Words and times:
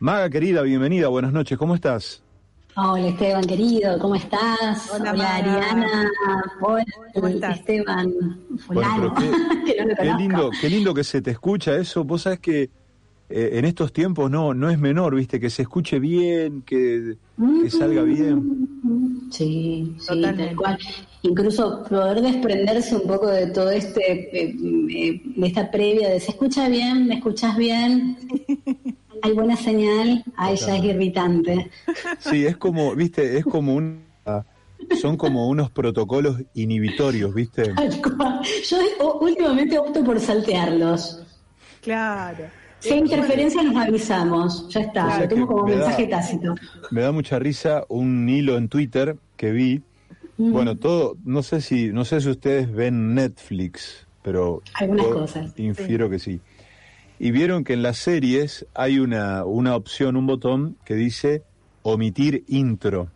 Maga 0.00 0.30
querida, 0.30 0.62
bienvenida, 0.62 1.08
buenas 1.08 1.32
noches, 1.32 1.58
¿cómo 1.58 1.74
estás? 1.74 2.22
Hola 2.74 3.08
Esteban 3.08 3.44
querido, 3.46 3.98
¿cómo 3.98 4.14
estás? 4.14 4.90
Hola, 4.94 5.10
Ariana, 5.10 6.10
hola 6.62 6.84
¿Cómo 7.12 7.26
estás? 7.28 7.58
Esteban, 7.58 8.10
Bueno, 8.72 8.90
fulano, 8.90 9.14
qué, 9.14 9.30
que 9.74 9.80
no 9.82 9.88
lo 9.88 9.94
qué 9.96 9.96
conozco. 9.96 10.18
lindo, 10.18 10.50
qué 10.60 10.70
lindo 10.70 10.94
que 10.94 11.04
se 11.04 11.20
te 11.20 11.32
escucha 11.32 11.76
eso. 11.76 12.04
Vos 12.04 12.22
sabés 12.22 12.38
que 12.40 12.62
eh, 13.28 13.50
en 13.52 13.64
estos 13.66 13.92
tiempos 13.92 14.30
no, 14.30 14.54
no 14.54 14.70
es 14.70 14.78
menor, 14.78 15.14
viste, 15.14 15.38
que 15.38 15.50
se 15.50 15.62
escuche 15.62 15.98
bien, 15.98 16.62
que, 16.62 17.16
que 17.62 17.70
salga 17.70 18.02
bien. 18.02 18.68
Sí, 19.30 19.94
sí, 19.98 20.06
Totalmente. 20.06 20.46
tal 20.46 20.56
cual. 20.56 20.78
Incluso 21.22 21.84
poder 21.84 22.22
desprenderse 22.22 22.96
un 22.96 23.06
poco 23.06 23.26
de 23.26 23.48
todo 23.48 23.70
este, 23.70 24.44
eh, 24.44 24.56
eh, 24.90 25.22
de 25.36 25.46
esta 25.46 25.70
previa 25.70 26.08
de 26.08 26.20
se 26.20 26.30
escucha 26.30 26.68
bien, 26.70 27.06
me 27.06 27.16
escuchas 27.16 27.54
bien, 27.58 28.16
hay 29.22 29.32
buena 29.32 29.56
señal, 29.56 30.24
ahí 30.36 30.56
ya 30.56 30.76
es 30.76 30.84
irritante. 30.84 31.70
Sí, 32.18 32.46
es 32.46 32.56
como, 32.56 32.94
viste, 32.94 33.38
es 33.38 33.44
como 33.44 33.74
un... 33.74 34.04
Son 35.00 35.16
como 35.16 35.48
unos 35.48 35.70
protocolos 35.70 36.40
inhibitorios, 36.54 37.34
¿viste? 37.34 37.74
Yo 38.68 39.18
últimamente 39.20 39.78
opto 39.78 40.02
por 40.02 40.18
saltearlos. 40.18 41.22
Claro. 41.82 42.44
Si 42.78 42.90
hay 42.94 43.00
interferencia 43.00 43.62
nos 43.62 43.76
avisamos, 43.76 44.68
ya 44.70 44.80
está, 44.80 45.06
O 45.06 45.10
sea 45.10 45.20
lo 45.20 45.28
tomo 45.28 45.42
que 45.42 45.46
como 45.52 45.64
me 45.66 45.72
da- 45.72 45.78
mensaje 45.80 46.06
tácito. 46.06 46.54
Me 46.90 47.02
da 47.02 47.12
mucha 47.12 47.38
risa 47.38 47.84
un 47.88 48.26
hilo 48.28 48.56
en 48.56 48.68
Twitter 48.68 49.16
que 49.36 49.50
vi. 49.52 49.82
Mm. 50.38 50.52
Bueno, 50.52 50.76
todo, 50.76 51.16
no 51.24 51.42
sé 51.42 51.60
si, 51.60 51.88
no 51.88 52.06
sé 52.06 52.22
si 52.22 52.30
ustedes 52.30 52.72
ven 52.72 53.14
Netflix, 53.14 54.06
pero 54.22 54.62
Algunas 54.74 55.06
cosas, 55.08 55.52
infiero 55.58 56.08
que 56.08 56.18
sí. 56.18 56.40
Y 57.22 57.32
vieron 57.32 57.64
que 57.64 57.74
en 57.74 57.82
las 57.82 57.98
series 57.98 58.66
hay 58.72 58.98
una, 58.98 59.44
una 59.44 59.76
opción, 59.76 60.16
un 60.16 60.26
botón 60.26 60.78
que 60.86 60.94
dice 60.94 61.42
omitir 61.82 62.44
intro. 62.48 63.10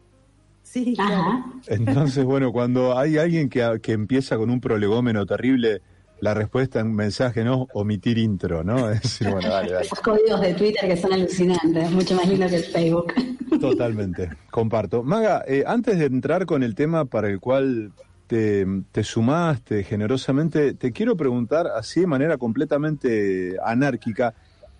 Sí, 0.62 0.92
claro. 0.94 1.14
Ajá. 1.14 1.44
Entonces, 1.68 2.22
bueno, 2.22 2.52
cuando 2.52 2.98
hay 2.98 3.16
alguien 3.16 3.48
que, 3.48 3.80
que 3.82 3.92
empieza 3.92 4.36
con 4.36 4.50
un 4.50 4.60
prolegómeno 4.60 5.24
terrible, 5.24 5.80
la 6.20 6.34
respuesta 6.34 6.80
en 6.80 6.94
mensaje 6.94 7.44
no, 7.44 7.66
omitir 7.72 8.18
intro, 8.18 8.62
¿no? 8.62 8.90
Es 8.90 9.00
decir, 9.00 9.30
bueno, 9.30 9.48
dale, 9.48 9.72
dale. 9.72 9.86
Esos 9.86 10.00
códigos 10.00 10.38
de 10.42 10.52
Twitter 10.52 10.86
que 10.86 10.98
son 10.98 11.14
alucinantes, 11.14 11.90
mucho 11.90 12.14
más 12.14 12.28
lindo 12.28 12.46
que 12.46 12.56
el 12.56 12.64
Facebook. 12.64 13.10
Totalmente, 13.58 14.28
comparto. 14.50 15.02
Maga, 15.02 15.44
eh, 15.48 15.64
antes 15.66 15.98
de 15.98 16.04
entrar 16.04 16.44
con 16.44 16.62
el 16.62 16.74
tema 16.74 17.06
para 17.06 17.28
el 17.28 17.40
cual 17.40 17.92
te, 18.26 18.66
te 18.92 19.04
sumaste 19.04 19.84
generosamente, 19.84 20.74
te 20.74 20.92
quiero 20.92 21.16
preguntar 21.16 21.66
así 21.66 22.00
de 22.00 22.06
manera 22.06 22.38
completamente 22.38 23.56
anárquica, 23.64 24.34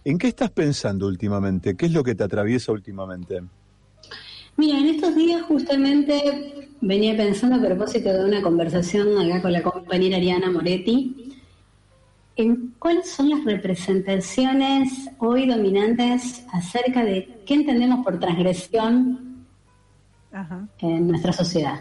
¿en 0.05 0.19
qué 0.19 0.29
estás 0.29 0.51
pensando 0.51 1.07
últimamente? 1.07 1.77
¿Qué 1.77 1.87
es 1.87 1.93
lo 1.93 2.03
que 2.03 2.15
te 2.15 2.25
atraviesa 2.25 2.73
últimamente? 2.73 3.43
Mira, 4.57 4.79
en 4.79 4.87
estos 4.87 5.15
días 5.17 5.43
justamente 5.43 6.71
venía 6.81 7.17
pensando 7.17 7.57
a 7.57 7.61
propósito 7.61 8.13
de 8.13 8.25
una 8.25 8.43
conversación 8.43 9.19
acá 9.19 9.43
con 9.43 9.53
la 9.53 9.63
compañera 9.63 10.17
Ariana 10.17 10.51
Moretti, 10.51 11.33
en 12.37 12.75
cuáles 12.79 13.11
son 13.11 13.31
las 13.31 13.45
representaciones 13.45 15.11
hoy 15.19 15.47
dominantes 15.47 16.45
acerca 16.53 17.05
de 17.05 17.43
qué 17.47 17.55
entendemos 17.55 18.05
por 18.05 18.19
transgresión 18.19 19.45
Ajá. 20.33 20.67
en 20.79 21.09
nuestra 21.09 21.33
sociedad. 21.33 21.81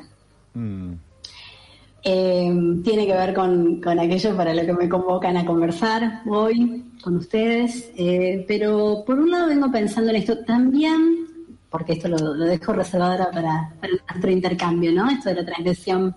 Mm, 0.53 0.93
Eh, 2.05 2.81
tiene 2.83 3.07
que 3.07 3.13
ver 3.13 3.33
con, 3.33 3.79
con 3.79 3.97
aquello 3.97 4.35
para 4.35 4.53
lo 4.53 4.65
que 4.65 4.73
me 4.73 4.89
convocan 4.89 5.37
a 5.37 5.45
conversar 5.45 6.21
hoy 6.27 6.83
con 7.01 7.15
ustedes, 7.15 7.91
eh, 7.95 8.43
pero 8.45 9.05
por 9.05 9.17
un 9.19 9.31
lado 9.31 9.47
vengo 9.47 9.71
pensando 9.71 10.09
en 10.09 10.17
esto 10.17 10.39
también, 10.39 11.25
porque 11.69 11.93
esto 11.93 12.09
lo, 12.09 12.33
dejo 12.33 12.73
reservado 12.73 13.13
ahora 13.13 13.31
para, 13.31 13.73
para 13.79 13.93
nuestro 14.09 14.31
intercambio, 14.31 14.91
¿no? 14.91 15.09
Esto 15.09 15.29
de 15.29 15.35
la 15.35 15.45
transgresión 15.45 16.13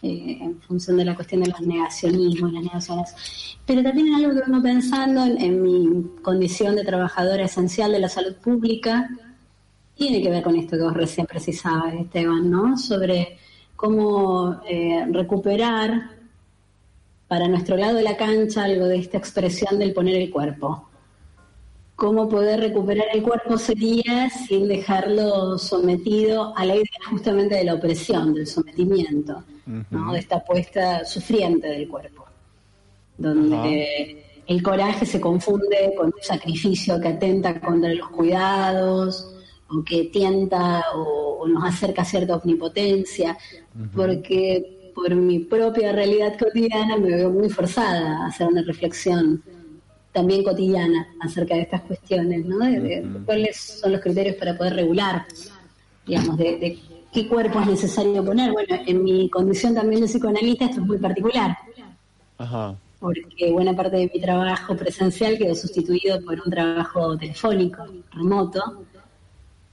eh, 0.00 0.38
en 0.40 0.60
función 0.60 0.96
de 0.96 1.06
la 1.06 1.16
cuestión 1.16 1.42
de 1.42 1.50
los 1.50 1.60
negacionismos, 1.60 2.52
las 2.52 2.62
negaciones, 2.62 3.14
pero 3.66 3.82
también 3.82 4.08
en 4.08 4.14
algo 4.14 4.34
que 4.34 4.48
vengo 4.48 4.62
pensando 4.62 5.24
en, 5.24 5.40
en 5.40 5.60
mi 5.60 6.04
condición 6.22 6.76
de 6.76 6.84
trabajadora 6.84 7.46
esencial 7.46 7.90
de 7.90 7.98
la 7.98 8.08
salud 8.08 8.36
pública, 8.36 9.10
tiene 9.96 10.22
que 10.22 10.30
ver 10.30 10.44
con 10.44 10.54
esto 10.54 10.76
que 10.76 10.84
vos 10.84 10.94
recién 10.94 11.26
precisabas, 11.26 11.94
Esteban, 11.94 12.48
¿no? 12.48 12.76
Sobre 12.76 13.38
cómo 13.76 14.60
eh, 14.68 15.04
recuperar 15.10 16.10
para 17.28 17.48
nuestro 17.48 17.76
lado 17.76 17.96
de 17.96 18.02
la 18.02 18.16
cancha 18.16 18.64
algo 18.64 18.86
de 18.86 18.98
esta 18.98 19.18
expresión 19.18 19.78
del 19.78 19.92
poner 19.92 20.16
el 20.16 20.30
cuerpo. 20.30 20.88
Cómo 21.96 22.28
poder 22.28 22.60
recuperar 22.60 23.06
el 23.12 23.22
cuerpo 23.22 23.56
sería 23.56 24.28
sin 24.30 24.66
dejarlo 24.68 25.58
sometido 25.58 26.56
a 26.56 26.64
la 26.64 26.74
idea 26.74 26.84
justamente 27.08 27.54
de 27.54 27.64
la 27.64 27.74
opresión, 27.74 28.34
del 28.34 28.46
sometimiento, 28.46 29.44
¿no? 29.90 30.12
de 30.12 30.18
esta 30.18 30.36
apuesta 30.36 31.04
sufriente 31.04 31.68
del 31.68 31.88
cuerpo, 31.88 32.24
donde 33.16 34.42
el 34.46 34.62
coraje 34.62 35.06
se 35.06 35.20
confunde 35.20 35.94
con 35.96 36.06
un 36.06 36.22
sacrificio 36.22 37.00
que 37.00 37.08
atenta 37.08 37.60
contra 37.60 37.94
los 37.94 38.08
cuidados, 38.10 39.33
o 39.74 39.84
que 39.84 40.04
tienta 40.04 40.84
o, 40.94 41.38
o 41.40 41.48
nos 41.48 41.64
acerca 41.64 42.02
a 42.02 42.04
cierta 42.04 42.36
omnipotencia, 42.36 43.36
porque 43.94 44.92
por 44.94 45.14
mi 45.14 45.40
propia 45.40 45.92
realidad 45.92 46.38
cotidiana 46.38 46.96
me 46.96 47.16
veo 47.16 47.30
muy 47.30 47.48
forzada 47.48 48.24
a 48.24 48.26
hacer 48.28 48.46
una 48.46 48.62
reflexión 48.62 49.42
también 50.12 50.44
cotidiana 50.44 51.08
acerca 51.20 51.56
de 51.56 51.62
estas 51.62 51.80
cuestiones, 51.82 52.44
¿no? 52.46 52.58
De, 52.58 52.80
de 52.80 53.08
cuáles 53.24 53.56
son 53.56 53.92
los 53.92 54.00
criterios 54.00 54.36
para 54.36 54.56
poder 54.56 54.74
regular, 54.74 55.26
digamos, 56.06 56.38
de, 56.38 56.56
de 56.58 56.78
qué 57.12 57.26
cuerpo 57.26 57.60
es 57.60 57.66
necesario 57.66 58.24
poner. 58.24 58.52
Bueno, 58.52 58.76
en 58.86 59.02
mi 59.02 59.28
condición 59.28 59.74
también 59.74 60.02
de 60.02 60.06
psicoanalista 60.06 60.66
esto 60.66 60.80
es 60.80 60.86
muy 60.86 60.98
particular 60.98 61.56
Ajá. 62.38 62.76
porque 63.00 63.50
buena 63.50 63.74
parte 63.74 63.96
de 63.96 64.10
mi 64.14 64.20
trabajo 64.20 64.76
presencial 64.76 65.36
quedó 65.36 65.54
sustituido 65.56 66.24
por 66.24 66.40
un 66.40 66.50
trabajo 66.50 67.16
telefónico, 67.18 67.84
remoto, 68.12 68.84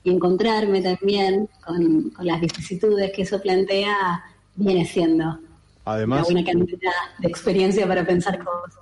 y 0.04 0.12
encontrarme 0.12 0.82
también 0.82 1.48
con, 1.66 2.10
con 2.10 2.26
las 2.26 2.42
vicisitudes 2.42 3.12
que 3.12 3.22
eso 3.24 3.42
plantea 3.42 4.24
viene 4.56 4.86
siendo 4.86 5.24
una 5.26 5.40
Además, 5.86 6.24
buena 6.24 6.44
cantidad 6.44 6.92
de 7.20 7.28
experiencia 7.28 7.88
para 7.88 8.06
pensar 8.06 8.38
cosas. 8.44 8.80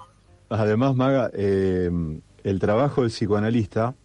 Además, 0.49 0.95
Maga, 0.95 1.29
eh, 1.33 1.91
el 2.43 2.59
trabajo 2.59 3.01
del 3.01 3.11
psicoanalista, 3.11 3.95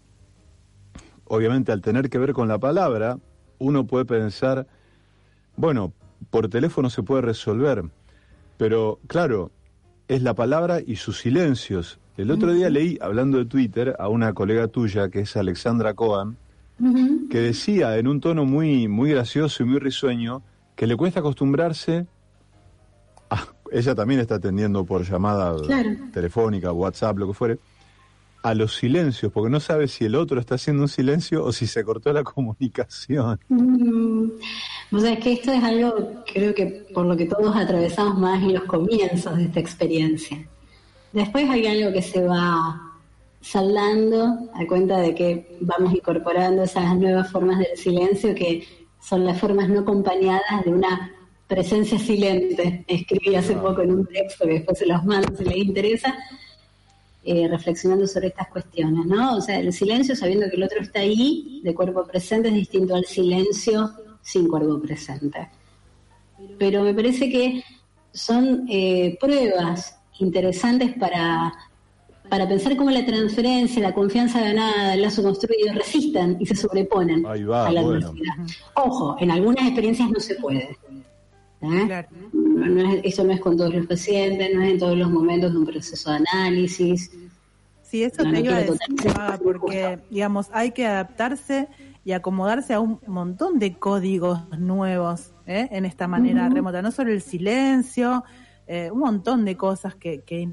obviamente 1.27 1.73
al 1.73 1.81
tener 1.81 2.11
que 2.11 2.19
ver 2.19 2.33
con 2.33 2.49
la 2.49 2.59
palabra, 2.59 3.19
uno 3.59 3.87
puede 3.87 4.05
pensar, 4.05 4.67
bueno, 5.57 5.93
por 6.31 6.49
teléfono 6.49 6.91
se 6.91 7.03
puede 7.03 7.23
resolver, 7.23 7.85
pero 8.57 8.99
claro, 9.07 9.51
es 10.09 10.23
la 10.23 10.35
palabra 10.35 10.81
y 10.85 10.97
sus 10.97 11.19
silencios. 11.19 11.99
El 12.17 12.31
otro 12.31 12.53
día 12.53 12.71
leí, 12.71 12.99
hablando 13.01 13.39
de 13.39 13.47
Twitter, 13.47 13.97
a 13.99 14.09
una 14.09 14.35
colega 14.35 14.69
tuya, 14.69 15.09
que 15.09 15.21
es 15.21 15.37
Alexandra 15.37 15.95
Cohen, 15.95 16.37
Que 17.31 17.41
decía 17.41 17.97
en 17.99 18.09
un 18.09 18.21
tono 18.21 18.45
muy, 18.45 18.89
muy 18.89 19.11
gracioso 19.11 19.63
y 19.63 19.67
muy 19.67 19.79
risueño 19.79 20.43
que 20.77 20.87
le 20.87 20.97
cuesta 20.97 21.21
acostumbrarse. 21.21 22.07
a- 23.31 23.47
ella 23.73 23.95
también 23.95 24.21
está 24.21 24.35
atendiendo 24.37 24.85
por 24.85 25.03
llamada 25.03 25.57
Claro. 25.67 25.91
telefónica, 26.13 26.71
WhatsApp, 26.73 27.19
lo 27.19 27.27
que 27.29 27.33
fuere, 27.35 27.59
a 28.43 28.55
los 28.55 28.77
silencios, 28.77 29.33
porque 29.33 29.51
no 29.51 29.59
sabe 29.59 29.89
si 29.89 30.05
el 30.05 30.15
otro 30.15 30.39
está 30.39 30.57
haciendo 30.57 30.83
un 30.83 30.89
silencio 30.89 31.43
o 31.43 31.51
si 31.51 31.67
se 31.67 31.83
cortó 31.83 32.13
la 32.13 32.23
comunicación. 32.35 33.41
Mm, 33.49 34.29
Vos 34.91 35.03
sabés 35.03 35.19
que 35.21 35.33
esto 35.33 35.51
es 35.53 35.65
algo, 35.65 36.23
creo 36.33 36.55
que 36.55 36.87
por 36.93 37.07
lo 37.07 37.17
que 37.17 37.25
todos 37.27 37.57
atravesamos 37.57 38.19
más 38.19 38.43
en 38.43 38.53
los 38.55 38.65
comienzos 38.65 39.37
de 39.39 39.45
esta 39.45 39.59
experiencia. 39.61 40.47
Después 41.13 41.49
hay 41.49 41.67
algo 41.67 41.93
que 41.93 42.03
se 42.03 42.23
va 42.23 42.84
saldando 43.45 44.51
a 44.55 44.67
cuenta 44.67 44.99
de 44.99 45.15
que 45.15 45.59
vamos 45.61 45.95
incorporando 45.95 46.63
esas 46.63 46.97
nuevas 46.97 47.31
formas 47.31 47.59
del 47.59 47.77
silencio 47.77 48.35
que 48.35 48.67
son 49.01 49.27
las 49.27 49.39
formas 49.39 49.69
no 49.69 49.81
acompañadas 49.81 50.65
de 50.65 50.73
una 50.73 51.13
presencia 51.47 51.99
silente. 51.99 52.87
Escribí 52.89 53.37
hace 53.37 53.55
poco 53.55 53.83
en 53.83 53.93
un 53.93 54.07
texto 54.07 54.47
que 54.47 54.55
después 54.55 54.79
se 54.79 54.87
los 54.87 55.05
mando 55.05 55.37
si 55.37 55.45
les 55.45 55.59
interesa, 55.59 56.17
eh, 57.23 57.47
reflexionando 57.47 58.07
sobre 58.07 58.29
estas 58.29 58.49
cuestiones, 58.49 59.05
¿no? 59.05 59.37
O 59.37 59.41
sea, 59.43 59.59
el 59.61 59.75
silencio 59.75 60.17
sabiendo 60.17 60.49
que 60.49 60.57
el 60.57 60.63
otro 60.63 60.81
está 60.81 61.01
ahí, 61.01 61.61
de 61.63 61.75
cuerpo 61.75 62.07
presente, 62.07 62.49
es 62.49 62.55
distinto 62.55 62.95
al 62.95 63.05
silencio 63.05 63.91
sin 64.23 64.49
cuerpo 64.49 64.81
presente. 64.81 65.51
Pero 66.59 66.83
me 66.83 66.95
parece 66.95 67.29
que 67.29 67.63
son 68.11 68.67
eh, 68.71 69.19
pruebas 69.21 69.99
interesantes 70.19 70.95
para, 70.95 71.53
para 72.29 72.49
pensar 72.49 72.77
cómo 72.77 72.91
la 72.91 73.05
transferencia, 73.05 73.83
la 73.83 73.93
confianza 73.93 74.41
ganada, 74.41 74.95
el 74.95 75.03
lazo 75.03 75.23
construido 75.23 75.73
resisten 75.75 76.37
y 76.41 76.47
se 76.47 76.55
sobreponen 76.57 77.25
Ahí 77.27 77.45
va, 77.45 77.67
a 77.69 77.73
la 77.73 77.83
bueno. 77.83 78.09
adversidad. 78.09 78.35
Ojo, 78.77 79.17
en 79.21 79.31
algunas 79.31 79.65
experiencias 79.67 80.11
no 80.11 80.19
se 80.21 80.35
puede. 80.37 80.77
¿eh? 81.61 81.83
Claro. 81.87 82.09
No, 82.33 82.67
no 82.67 82.93
es- 82.95 83.01
eso 83.05 83.25
no 83.25 83.33
es 83.33 83.41
con 83.41 83.57
todos 83.57 83.75
los 83.75 83.87
pacientes, 83.87 84.55
no 84.55 84.63
es 84.63 84.73
en 84.73 84.79
todos 84.79 84.97
los 84.97 85.11
momentos 85.11 85.53
de 85.53 85.59
un 85.59 85.67
proceso 85.67 86.11
de 86.11 86.17
análisis. 86.17 87.11
Sí, 87.83 88.03
eso 88.03 88.23
te 88.25 88.41
iba 88.41 88.57
a 88.57 88.61
decir, 88.61 88.79
porque, 89.43 89.99
digamos, 90.11 90.49
hay 90.53 90.73
que 90.73 90.87
adaptarse 90.87 91.69
y 92.05 92.13
acomodarse 92.13 92.75
a 92.75 92.81
un 92.81 92.99
montón 93.07 93.59
de 93.59 93.75
códigos 93.75 94.41
nuevos 94.59 95.31
¿eh? 95.47 95.69
en 95.71 95.85
esta 95.85 96.09
manera 96.09 96.49
remota, 96.49 96.83
no 96.83 96.91
solo 96.91 97.13
el 97.13 97.23
silencio, 97.23 98.25
eh, 98.67 98.91
un 98.91 98.99
montón 99.01 99.45
de 99.45 99.57
cosas 99.57 99.95
que, 99.95 100.23
que, 100.23 100.49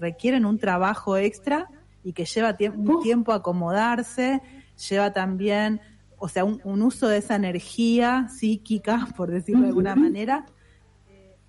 requieren 0.00 0.44
un 0.44 0.58
trabajo 0.58 1.16
extra 1.16 1.68
y 2.04 2.12
que 2.12 2.24
lleva 2.24 2.56
tiempo 2.56 3.32
acomodarse, 3.32 4.42
lleva 4.88 5.12
también, 5.12 5.80
o 6.18 6.28
sea, 6.28 6.44
un, 6.44 6.82
uso 6.82 7.08
de 7.08 7.18
esa 7.18 7.36
energía 7.36 8.28
psíquica, 8.28 9.08
por 9.16 9.30
decirlo 9.30 9.62
de 9.62 9.68
alguna 9.68 9.94
manera, 9.94 10.46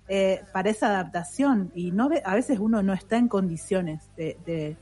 eh, 0.08 0.42
para 0.52 0.70
esa 0.70 0.88
adaptación. 0.88 1.72
Y 1.74 1.92
no 1.92 2.10
a 2.24 2.34
veces 2.34 2.58
uno 2.58 2.82
no 2.82 2.92
está 2.92 3.16
en 3.16 3.28
condiciones 3.28 4.10
de, 4.16 4.36
de, 4.46 4.76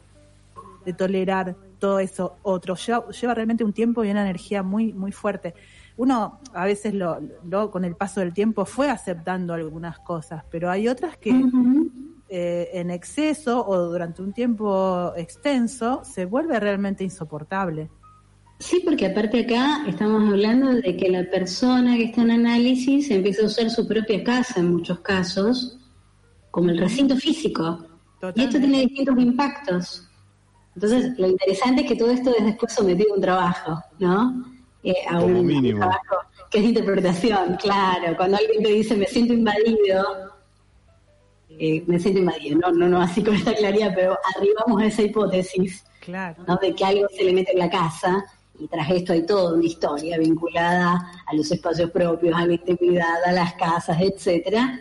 tolerar 0.95 1.57
todo 1.79 2.01
eso 2.01 2.37
otro. 2.43 2.75
Lleva, 2.75 3.09
lleva, 3.11 3.35
realmente 3.35 3.65
un 3.65 3.73
tiempo 3.73 4.05
y 4.05 4.11
una 4.11 4.23
energía 4.23 4.63
muy, 4.63 4.93
muy 4.93 5.13
fuerte. 5.13 5.55
Uno 5.97 6.41
a 6.53 6.65
veces 6.65 6.95
lo, 6.95 7.21
lo, 7.49 7.71
con 7.71 7.85
el 7.85 7.95
paso 7.95 8.21
del 8.21 8.33
tiempo 8.33 8.65
fue 8.65 8.91
aceptando 8.91 9.55
algunas 9.55 9.99
cosas, 10.01 10.43
pero 10.51 10.71
hay 10.71 10.89
otras 10.89 11.17
que 11.17 11.31
eh, 12.35 12.71
en 12.81 12.91
exceso 12.91 13.63
o 13.67 13.77
durante 13.91 14.23
un 14.23 14.33
tiempo 14.33 15.13
extenso 15.19 16.01
se 16.03 16.25
vuelve 16.25 16.59
realmente 16.59 17.05
insoportable. 17.05 17.91
Sí, 18.59 18.81
porque 18.83 19.05
aparte 19.05 19.41
acá 19.41 19.85
estamos 19.87 20.33
hablando 20.33 20.73
de 20.73 20.97
que 20.97 21.11
la 21.11 21.25
persona 21.31 21.95
que 21.99 22.05
está 22.05 22.23
en 22.23 22.31
análisis 22.31 23.11
empieza 23.11 23.43
a 23.43 23.47
usar 23.47 23.69
su 23.69 23.87
propia 23.87 24.25
casa 24.25 24.61
en 24.61 24.73
muchos 24.73 25.01
casos, 25.01 25.77
como 26.51 26.71
el 26.71 26.79
recinto 26.79 27.17
físico. 27.17 27.85
Y 28.35 28.45
esto 28.45 28.59
tiene 28.59 28.81
distintos 28.81 29.19
impactos. 29.19 30.09
Entonces, 30.75 31.13
lo 31.19 31.29
interesante 31.29 31.83
es 31.83 31.89
que 31.89 31.97
todo 31.97 32.13
esto 32.13 32.35
es 32.35 32.47
después 32.47 32.73
sometido 32.73 33.13
a 33.13 33.17
un 33.17 33.21
trabajo, 33.21 33.83
¿no? 33.99 34.43
Eh, 34.83 34.95
a 35.11 35.21
un 35.21 35.45
mínimo. 35.45 35.81
trabajo 35.81 36.17
que 36.51 36.61
es 36.61 36.65
interpretación, 36.65 37.57
claro. 37.57 38.17
Cuando 38.17 38.39
alguien 38.39 38.63
te 38.63 38.71
dice 38.71 38.97
me 38.97 39.07
siento 39.07 39.35
invadido, 39.35 40.32
eh, 41.59 41.85
me 41.87 41.99
siento 41.99 42.21
invadido, 42.21 42.59
no, 42.59 42.73
no, 42.73 42.89
no 42.89 43.01
así 43.01 43.23
con 43.23 43.35
esta 43.35 43.55
claridad, 43.55 43.93
pero 43.95 44.19
arribamos 44.37 44.83
a 44.83 44.87
esa 44.87 45.03
hipótesis 45.03 45.85
claro. 46.01 46.43
¿no? 46.47 46.57
de 46.57 46.75
que 46.75 46.85
algo 46.85 47.07
se 47.15 47.25
le 47.25 47.33
mete 47.33 47.53
en 47.53 47.59
la 47.59 47.71
casa 47.71 48.25
y 48.59 48.69
tras 48.69 48.91
esto 48.91 49.13
hay 49.13 49.25
toda 49.27 49.55
una 49.55 49.65
historia 49.65 50.19
vinculada 50.19 51.23
a 51.27 51.35
los 51.35 51.51
espacios 51.51 51.91
propios, 51.91 52.35
a 52.37 52.47
la 52.47 52.53
intimidad, 52.53 53.25
a 53.27 53.33
las 53.33 53.55
casas, 53.55 53.99
etcétera. 54.01 54.81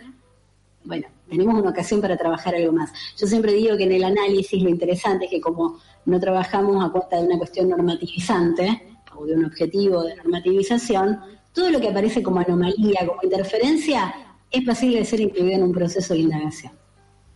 Bueno, 0.84 1.06
tenemos 1.28 1.60
una 1.60 1.70
ocasión 1.70 2.00
para 2.00 2.16
trabajar 2.16 2.54
algo 2.54 2.72
más. 2.72 2.92
Yo 3.18 3.26
siempre 3.26 3.52
digo 3.52 3.76
que 3.76 3.84
en 3.84 3.92
el 3.92 4.04
análisis 4.04 4.62
lo 4.62 4.68
interesante 4.68 5.24
es 5.24 5.30
que 5.30 5.40
como 5.40 5.78
no 6.04 6.20
trabajamos 6.20 6.84
a 6.84 6.90
cuenta 6.90 7.16
de 7.16 7.26
una 7.26 7.38
cuestión 7.38 7.70
normativizante 7.70 9.00
o 9.16 9.24
de 9.24 9.34
un 9.34 9.46
objetivo 9.46 10.02
de 10.02 10.16
normativización, 10.16 11.20
todo 11.52 11.70
lo 11.70 11.80
que 11.80 11.88
aparece 11.88 12.22
como 12.22 12.40
anomalía, 12.40 13.06
como 13.06 13.20
interferencia, 13.22 14.14
es 14.52 14.64
posible 14.64 14.98
de 14.98 15.04
ser 15.04 15.20
incluido 15.20 15.56
en 15.56 15.62
un 15.62 15.72
proceso 15.72 16.14
de 16.14 16.20
indagación. 16.20 16.72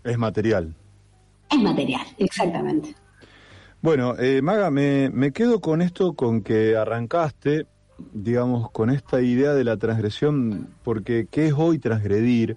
Es 0.05 0.19
material. 0.19 0.75
Es 1.51 1.59
material, 1.59 2.07
exactamente. 2.19 2.95
Bueno, 3.83 4.17
eh, 4.19 4.43
Maga, 4.43 4.71
me, 4.71 5.11
me 5.11 5.33
quedo 5.33 5.61
con 5.61 5.83
esto, 5.83 6.15
con 6.15 6.43
que 6.43 6.77
arrancaste, 6.77 7.67
digamos, 8.13 8.71
con 8.71 8.91
esta 8.91 9.21
idea 9.23 9.55
de 9.55 9.65
la 9.65 9.77
transgresión, 9.77 10.69
porque 10.83 11.27
¿qué 11.31 11.47
es 11.47 11.55
hoy 11.57 11.79
transgredir? 11.79 12.57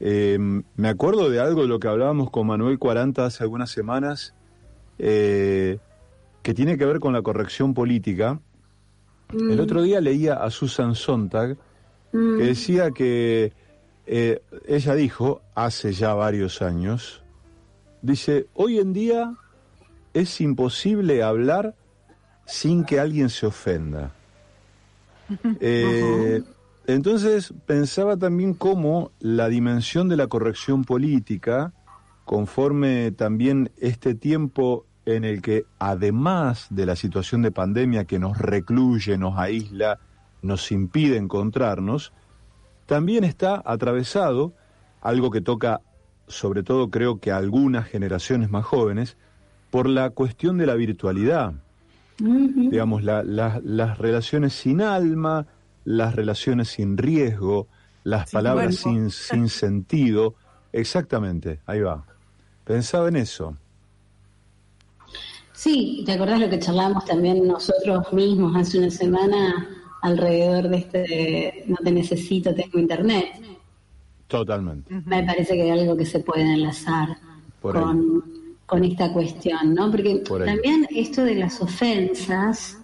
Eh, 0.00 0.38
me 0.38 0.88
acuerdo 0.88 1.28
de 1.28 1.40
algo 1.40 1.62
de 1.62 1.68
lo 1.68 1.78
que 1.78 1.88
hablábamos 1.88 2.30
con 2.30 2.46
Manuel 2.46 2.78
40 2.78 3.24
hace 3.24 3.44
algunas 3.44 3.70
semanas, 3.70 4.34
eh, 4.98 5.78
que 6.42 6.54
tiene 6.54 6.78
que 6.78 6.86
ver 6.86 7.00
con 7.00 7.12
la 7.12 7.22
corrección 7.22 7.74
política. 7.74 8.40
El 9.32 9.58
mm. 9.58 9.60
otro 9.60 9.82
día 9.82 10.00
leía 10.00 10.34
a 10.34 10.50
Susan 10.50 10.94
Sontag, 10.94 11.56
que 12.10 12.18
mm. 12.18 12.38
decía 12.38 12.90
que 12.90 13.52
eh, 14.12 14.42
ella 14.66 14.96
dijo, 14.96 15.40
hace 15.54 15.92
ya 15.92 16.14
varios 16.14 16.62
años, 16.62 17.22
dice, 18.02 18.48
hoy 18.54 18.80
en 18.80 18.92
día 18.92 19.34
es 20.12 20.40
imposible 20.40 21.22
hablar 21.22 21.76
sin 22.44 22.84
que 22.84 22.98
alguien 22.98 23.30
se 23.30 23.46
ofenda. 23.46 24.12
Eh, 25.60 26.42
entonces 26.88 27.54
pensaba 27.64 28.16
también 28.16 28.52
cómo 28.52 29.12
la 29.20 29.48
dimensión 29.48 30.08
de 30.08 30.16
la 30.16 30.26
corrección 30.26 30.82
política, 30.82 31.72
conforme 32.24 33.12
también 33.12 33.70
este 33.78 34.16
tiempo 34.16 34.86
en 35.06 35.22
el 35.22 35.40
que 35.40 35.66
además 35.78 36.66
de 36.70 36.86
la 36.86 36.96
situación 36.96 37.42
de 37.42 37.52
pandemia 37.52 38.06
que 38.06 38.18
nos 38.18 38.38
recluye, 38.38 39.16
nos 39.18 39.38
aísla, 39.38 40.00
nos 40.42 40.72
impide 40.72 41.16
encontrarnos, 41.16 42.12
también 42.90 43.22
está 43.22 43.62
atravesado, 43.64 44.52
algo 45.00 45.30
que 45.30 45.40
toca 45.40 45.80
sobre 46.26 46.64
todo 46.64 46.90
creo 46.90 47.20
que 47.20 47.30
a 47.30 47.36
algunas 47.36 47.86
generaciones 47.86 48.50
más 48.50 48.64
jóvenes, 48.64 49.16
por 49.70 49.88
la 49.88 50.10
cuestión 50.10 50.58
de 50.58 50.66
la 50.66 50.74
virtualidad. 50.74 51.52
Digamos, 52.18 53.04
las 53.04 53.98
relaciones 53.98 54.54
sin 54.54 54.80
alma, 54.80 55.46
las 55.84 56.16
relaciones 56.16 56.66
sin 56.66 56.98
riesgo, 56.98 57.68
las 58.02 58.28
palabras 58.32 58.74
sin, 58.74 59.12
sin 59.12 59.48
sentido. 59.62 60.34
Exactamente, 60.72 61.60
ahí 61.66 61.82
va. 61.82 62.04
Pensaba 62.64 63.06
en 63.06 63.14
eso. 63.14 63.56
Sí, 65.52 66.02
¿te 66.04 66.14
acordás 66.14 66.40
lo 66.40 66.50
que 66.50 66.58
charlamos 66.58 67.04
también 67.04 67.46
nosotros 67.46 68.12
mismos 68.12 68.56
hace 68.56 68.78
una 68.78 68.90
semana 68.90 69.79
alrededor 70.02 70.68
de 70.68 70.76
este 70.76 71.64
no 71.66 71.76
te 71.76 71.90
necesito, 71.90 72.54
tengo 72.54 72.78
internet. 72.78 73.28
Totalmente. 74.26 74.94
Me 75.06 75.22
parece 75.24 75.54
que 75.54 75.62
hay 75.62 75.70
algo 75.70 75.96
que 75.96 76.06
se 76.06 76.20
puede 76.20 76.42
enlazar 76.42 77.16
con, 77.60 78.24
con, 78.64 78.84
esta 78.84 79.12
cuestión, 79.12 79.74
¿no? 79.74 79.90
Porque 79.90 80.18
también 80.18 80.86
esto 80.90 81.24
de 81.24 81.34
las 81.34 81.60
ofensas, 81.60 82.78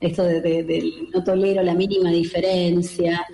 esto 0.00 0.22
de, 0.24 1.08
no 1.12 1.22
tolero 1.22 1.62
la 1.62 1.74
mínima 1.74 2.10
diferencia, 2.10 3.26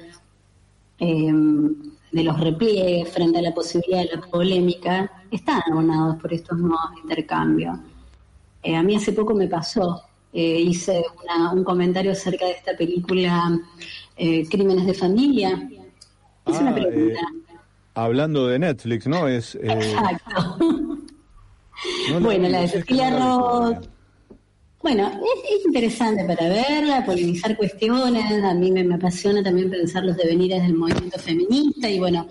em, 0.99 1.75
de 2.11 2.23
los 2.23 2.38
repliegues 2.38 3.09
frente 3.09 3.38
a 3.38 3.43
la 3.43 3.55
posibilidad 3.55 4.03
de 4.03 4.17
la 4.17 4.20
polémica, 4.20 5.11
están 5.31 5.62
abonados 5.70 6.17
por 6.20 6.32
estos 6.32 6.59
nuevos 6.59 6.91
intercambios. 7.03 7.79
Eh, 8.62 8.75
a 8.75 8.82
mí 8.82 8.97
hace 8.97 9.12
poco 9.12 9.35
me 9.35 9.47
pasó 9.47 10.03
eh, 10.35 10.61
hice 10.61 11.05
un 11.53 11.63
comentario 11.63 12.11
acerca 12.11 12.47
de 12.47 12.53
esta 12.53 12.77
película 12.77 13.56
eh, 14.17 14.44
Crímenes 14.49 14.85
de 14.85 14.93
Familia. 14.93 15.69
Es 16.44 16.58
una 16.58 16.70
ah, 16.70 16.75
pregunta. 16.75 17.20
Eh, 17.20 17.56
hablando 17.94 18.49
de 18.49 18.58
Netflix, 18.58 19.06
¿no? 19.06 19.29
Es, 19.29 19.55
Exacto. 19.55 20.58
bueno, 22.20 22.49
la 22.49 22.63
de 22.63 22.69
Cecilia 22.69 23.17
Roth. 23.17 23.89
Bueno, 24.82 25.08
es, 25.08 25.65
interesante 25.65 26.25
para 26.25 26.49
verla, 26.49 27.06
polinizar 27.06 27.56
cuestiones. 27.56 28.44
A 28.44 28.55
mí 28.55 28.73
me, 28.73 28.82
me 28.82 28.97
apasiona 28.97 29.41
también 29.41 29.70
pensar 29.70 30.05
los 30.05 30.17
devenires 30.17 30.63
del 30.63 30.75
movimiento 30.75 31.19
feminista 31.19 31.89
y 31.89 32.01
bueno, 32.01 32.27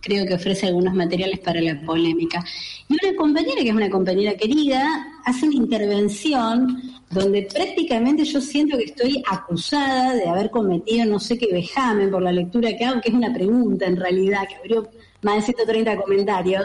creo 0.00 0.26
que 0.26 0.34
ofrece 0.34 0.66
algunos 0.66 0.94
materiales 0.94 1.38
para 1.40 1.60
la 1.60 1.80
polémica. 1.80 2.44
Y 2.88 2.94
una 2.94 3.16
compañera, 3.16 3.62
que 3.62 3.68
es 3.68 3.74
una 3.74 3.90
compañera 3.90 4.34
querida, 4.34 5.06
hace 5.24 5.46
una 5.46 5.56
intervención 5.56 6.82
donde 7.10 7.42
prácticamente 7.52 8.24
yo 8.24 8.40
siento 8.40 8.78
que 8.78 8.84
estoy 8.84 9.22
acusada 9.28 10.14
de 10.14 10.28
haber 10.28 10.50
cometido 10.50 11.06
no 11.06 11.18
sé 11.18 11.36
qué 11.36 11.48
vejamen 11.52 12.10
por 12.10 12.22
la 12.22 12.32
lectura 12.32 12.76
que 12.76 12.84
hago, 12.84 13.00
que 13.00 13.08
es 13.08 13.14
una 13.14 13.32
pregunta 13.32 13.86
en 13.86 13.96
realidad, 13.96 14.46
que 14.48 14.56
abrió 14.56 14.88
más 15.22 15.36
de 15.36 15.42
130 15.42 15.96
comentarios. 15.96 16.64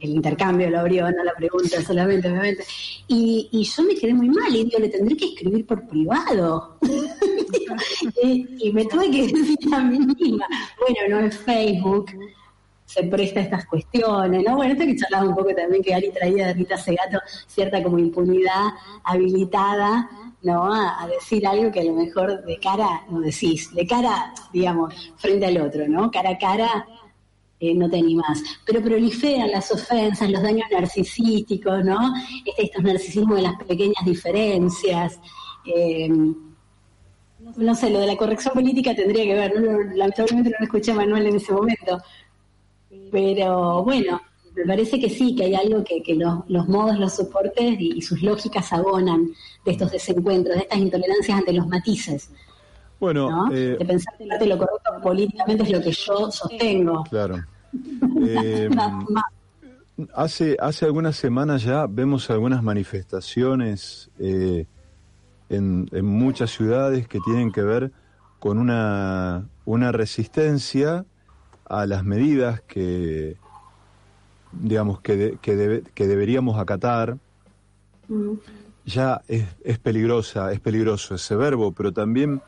El 0.00 0.10
intercambio 0.10 0.70
lo 0.70 0.80
abrió, 0.80 1.10
no 1.10 1.22
la 1.22 1.34
pregunta 1.34 1.82
solamente, 1.86 2.28
obviamente. 2.28 2.64
Y, 3.06 3.48
y 3.52 3.64
yo 3.64 3.82
me 3.82 3.94
quedé 3.94 4.14
muy 4.14 4.30
mal 4.30 4.54
y 4.54 4.64
digo, 4.64 4.78
le 4.78 4.88
tendré 4.88 5.16
que 5.16 5.26
escribir 5.26 5.66
por 5.66 5.86
privado. 5.86 6.78
y, 8.22 8.72
me 8.72 8.84
tuve 8.86 9.10
que 9.10 9.22
decir 9.22 9.74
a 9.74 9.80
mí 9.80 9.98
misma, 9.98 10.46
bueno, 10.78 11.20
no 11.20 11.26
es 11.26 11.36
Facebook, 11.38 12.12
se 12.84 13.04
presta 13.04 13.40
a 13.40 13.42
estas 13.44 13.66
cuestiones, 13.66 14.42
¿no? 14.44 14.56
Bueno, 14.56 14.72
esto 14.72 14.84
que 14.84 14.96
charlaba 14.96 15.28
un 15.28 15.34
poco 15.34 15.54
también 15.54 15.82
que 15.82 15.94
Ari 15.94 16.10
traía 16.10 16.48
de 16.48 16.54
Rita 16.54 16.76
Segato, 16.76 17.20
cierta 17.46 17.82
como 17.82 17.98
impunidad 17.98 18.70
habilitada, 19.04 20.10
¿no? 20.42 20.72
A, 20.72 21.06
decir 21.06 21.46
algo 21.46 21.70
que 21.70 21.80
a 21.80 21.84
lo 21.84 21.94
mejor 21.94 22.44
de 22.44 22.58
cara 22.58 23.04
no 23.10 23.20
decís, 23.20 23.72
de 23.74 23.86
cara, 23.86 24.32
digamos, 24.52 25.12
frente 25.16 25.46
al 25.46 25.60
otro, 25.60 25.86
¿no? 25.86 26.10
Cara 26.10 26.30
a 26.30 26.38
cara 26.38 26.86
eh, 27.60 27.74
no 27.74 27.88
te 27.88 27.98
animás. 27.98 28.42
Pero 28.64 28.82
proliferan 28.82 29.50
las 29.50 29.70
ofensas, 29.70 30.30
los 30.30 30.42
daños 30.42 30.66
narcisísticos, 30.72 31.84
¿no? 31.84 32.14
Este, 32.44 32.64
estos 32.64 32.82
narcisismos 32.82 33.36
de 33.36 33.42
las 33.42 33.62
pequeñas 33.62 34.04
diferencias. 34.04 35.20
Eh, 35.64 36.08
no 37.56 37.74
sé, 37.74 37.90
lo 37.90 38.00
de 38.00 38.06
la 38.06 38.16
corrección 38.16 38.54
política 38.54 38.94
tendría 38.94 39.24
que 39.24 39.34
ver, 39.34 39.52
lamentablemente 39.94 40.50
no 40.50 40.56
lo 40.58 40.64
escuché 40.64 40.92
a 40.92 40.94
Manuel 40.94 41.26
en 41.26 41.36
ese 41.36 41.52
momento, 41.52 41.98
pero 43.10 43.82
bueno, 43.82 44.20
me 44.54 44.64
parece 44.66 44.98
que 45.00 45.08
sí, 45.08 45.34
que 45.34 45.44
hay 45.44 45.54
algo 45.54 45.82
que, 45.84 46.02
los, 46.14 46.68
modos, 46.68 46.98
los 46.98 47.14
soportes 47.14 47.76
y, 47.78 48.00
sus 48.02 48.22
lógicas 48.22 48.72
abonan 48.72 49.30
de 49.64 49.72
estos 49.72 49.90
desencuentros, 49.90 50.56
de 50.56 50.62
estas 50.62 50.78
intolerancias 50.78 51.38
ante 51.38 51.52
los 51.52 51.66
matices. 51.66 52.30
Bueno, 53.00 53.50
eh, 53.50 53.76
de 53.78 53.84
pensar 53.86 54.14
que 54.16 54.46
lo 54.46 54.58
correcto 54.58 55.00
políticamente 55.02 55.62
es 55.62 55.70
lo 55.70 55.80
que 55.80 55.92
yo 55.92 56.30
sostengo. 56.30 57.04
Claro. 57.04 57.36
Eh, 58.26 58.68
hace, 60.12 60.56
hace 60.58 60.84
algunas 60.84 61.14
semanas 61.14 61.62
ya 61.62 61.86
vemos 61.86 62.28
algunas 62.30 62.64
manifestaciones 62.64 64.10
eh, 64.18 64.66
en, 65.48 65.88
en, 65.92 66.04
muchas 66.04 66.50
ciudades 66.50 67.06
que 67.06 67.20
tienen 67.20 67.52
que 67.52 67.62
ver 67.62 67.92
con 68.40 68.58
una, 68.58 69.46
una 69.64 69.92
resistencia 69.92 71.04
a 71.64 71.86
las 71.86 72.04
medidas 72.04 72.60
que, 72.62 73.36
digamos, 74.52 75.00
que, 75.00 75.38
que, 75.40 75.84
que 75.94 76.06
deberíamos 76.08 76.58
acatar. 76.58 77.16
Mm. 78.08 78.32
Ya 78.84 79.22
es, 79.28 79.46
es 79.62 79.78
peligrosa, 79.78 80.52
es 80.52 80.58
peligroso 80.58 81.14
ese 81.14 81.36
verbo, 81.36 81.70
pero 81.70 81.92
también 81.92 82.42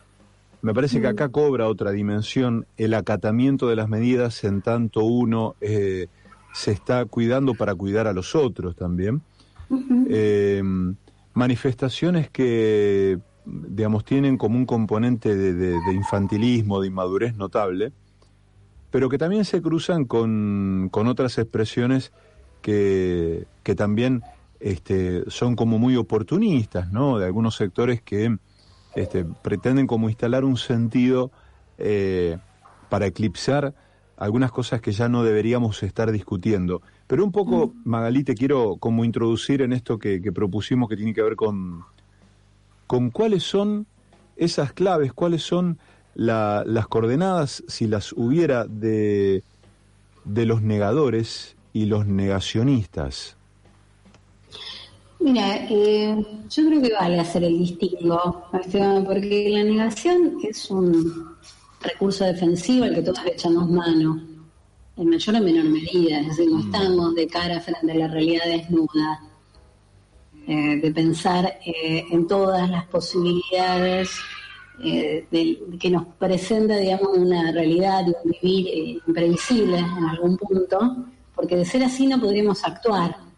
me 0.62 0.72
parece 0.72 1.00
que 1.00 1.08
mm. 1.08 1.10
acá 1.10 1.28
cobra 1.28 1.68
otra 1.68 1.90
dimensión 1.90 2.66
el 2.76 2.94
acatamiento 2.94 3.68
de 3.68 3.76
las 3.76 3.88
medidas 3.88 4.44
en 4.44 4.62
tanto 4.62 5.04
uno 5.04 5.56
eh, 5.60 6.06
se 6.54 6.70
está 6.70 7.04
cuidando 7.04 7.54
para 7.54 7.74
cuidar 7.74 8.06
a 8.06 8.12
los 8.12 8.34
otros 8.34 8.76
también. 8.76 9.22
Eh, 10.08 10.62
manifestaciones 11.34 12.28
que, 12.30 13.18
digamos, 13.46 14.04
tienen 14.04 14.36
como 14.36 14.56
un 14.56 14.66
componente 14.66 15.34
de, 15.34 15.76
infantilismo, 15.92 16.80
de 16.80 16.88
inmadurez 16.88 17.36
notable, 17.36 17.92
pero 18.90 19.08
que 19.08 19.16
también 19.16 19.46
se 19.46 19.62
cruzan 19.62 20.04
con, 20.04 20.90
otras 20.92 21.38
expresiones 21.38 22.12
que, 22.60 23.46
que 23.62 23.74
también 23.74 24.22
este, 24.60 25.24
son 25.28 25.56
como 25.56 25.78
muy 25.78 25.96
oportunistas, 25.96 26.92
¿no? 26.92 27.18
De 27.18 27.24
algunos 27.24 27.56
sectores 27.56 28.02
que 28.02 28.36
este, 28.94 29.24
pretenden 29.24 29.86
como 29.86 30.08
instalar 30.08 30.44
un 30.44 30.56
sentido 30.56 31.30
eh, 31.78 32.38
para 32.88 33.06
eclipsar 33.06 33.74
algunas 34.16 34.52
cosas 34.52 34.80
que 34.80 34.92
ya 34.92 35.08
no 35.08 35.24
deberíamos 35.24 35.82
estar 35.82 36.12
discutiendo. 36.12 36.82
Pero 37.06 37.24
un 37.24 37.32
poco, 37.32 37.68
mm. 37.68 37.72
Magalí, 37.84 38.24
te 38.24 38.34
quiero 38.34 38.76
como 38.76 39.04
introducir 39.04 39.62
en 39.62 39.72
esto 39.72 39.98
que, 39.98 40.20
propusimos 40.32 40.88
que 40.88 40.96
tiene 40.96 41.14
que 41.14 41.22
ver 41.22 41.36
con, 41.36 41.84
con 42.86 43.10
cuáles 43.10 43.42
son 43.42 43.86
esas 44.36 44.72
claves, 44.72 45.12
cuáles 45.12 45.42
son 45.42 45.78
las 46.14 46.86
coordenadas, 46.88 47.64
si 47.66 47.86
las 47.86 48.12
hubiera, 48.12 48.66
de, 48.66 49.42
de 50.24 50.46
los 50.46 50.62
negadores 50.62 51.56
y 51.72 51.86
los 51.86 52.06
negacionistas. 52.06 53.36
Mira, 55.22 55.66
eh, 55.70 56.16
yo 56.50 56.66
creo 56.66 56.82
que 56.82 56.92
vale 56.94 57.20
hacer 57.20 57.44
el 57.44 57.56
distingo, 57.56 58.48
porque 58.50 59.50
la 59.50 59.62
negación 59.62 60.38
es 60.42 60.68
un 60.68 61.36
recurso 61.80 62.24
defensivo 62.24 62.84
al 62.86 62.94
que 62.94 63.02
todos 63.02 63.20
echamos 63.26 63.70
mano, 63.70 64.20
en 64.96 65.08
mayor 65.08 65.36
o 65.36 65.40
menor 65.40 65.64
medida, 65.66 66.18
es 66.18 66.26
decir, 66.26 66.50
no 66.50 66.58
mm. 66.58 66.66
estamos 66.66 67.14
de 67.14 67.26
cara 67.28 67.60
frente 67.60 67.92
a 67.92 67.94
la 67.94 68.08
realidad 68.08 68.46
desnuda, 68.46 69.20
eh, 70.48 70.80
de 70.82 70.92
pensar 70.92 71.60
eh, 71.64 72.04
en 72.10 72.26
todas 72.26 72.68
las 72.68 72.84
posibilidades 72.86 74.10
que 74.82 75.90
nos 75.90 76.06
presenta, 76.18 76.76
digamos, 76.76 77.16
una 77.16 77.52
realidad 77.52 78.04
de 78.04 78.16
un 78.24 78.32
vivir 78.42 79.00
imprevisible 79.06 79.78
en 79.78 80.04
algún 80.04 80.36
punto, 80.36 81.06
porque 81.36 81.56
de 81.56 81.64
ser 81.64 81.84
así 81.84 82.08
no 82.08 82.20
podríamos 82.20 82.64
actuar 82.64 83.31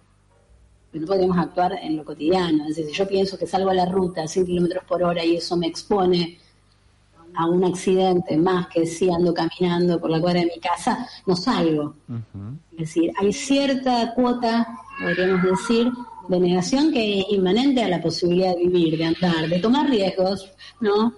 no 1.01 1.07
podemos 1.07 1.37
actuar 1.39 1.79
en 1.83 1.97
lo 1.97 2.05
cotidiano. 2.05 2.65
Es 2.65 2.77
decir, 2.77 2.87
si 2.87 2.93
yo 2.93 3.09
pienso 3.09 3.39
que 3.39 3.47
salgo 3.47 3.71
a 3.71 3.75
la 3.75 3.87
ruta 3.87 4.23
a 4.23 4.29
100 4.29 4.47
kilómetros 4.47 4.85
por 4.85 5.03
hora 5.03 5.25
y 5.25 5.37
eso 5.37 5.57
me 5.57 5.67
expone 5.67 6.39
a 7.37 7.47
un 7.47 7.65
accidente 7.65 8.37
más 8.37 8.69
que 8.69 8.87
si 8.87 9.11
ando 9.11 9.35
caminando 9.35 10.01
por 10.01 10.11
la 10.11 10.21
cuadra 10.21 10.41
de 10.41 10.47
mi 10.47 10.61
casa, 10.61 11.09
no 11.27 11.35
salgo. 11.35 11.95
Es 12.73 12.79
decir, 12.79 13.13
hay 13.19 13.33
cierta 13.33 14.15
cuota, 14.15 14.67
podríamos 15.01 15.43
decir, 15.43 15.91
de 16.29 16.41
negación 16.41 16.93
que 16.93 17.21
es 17.21 17.27
inmanente 17.31 17.83
a 17.83 17.89
la 17.89 18.01
posibilidad 18.01 18.55
de 18.55 18.63
vivir, 18.63 18.97
de 18.97 19.05
andar, 19.05 19.49
de 19.49 19.59
tomar 19.59 19.89
riesgos, 19.91 20.53
¿no? 20.81 21.13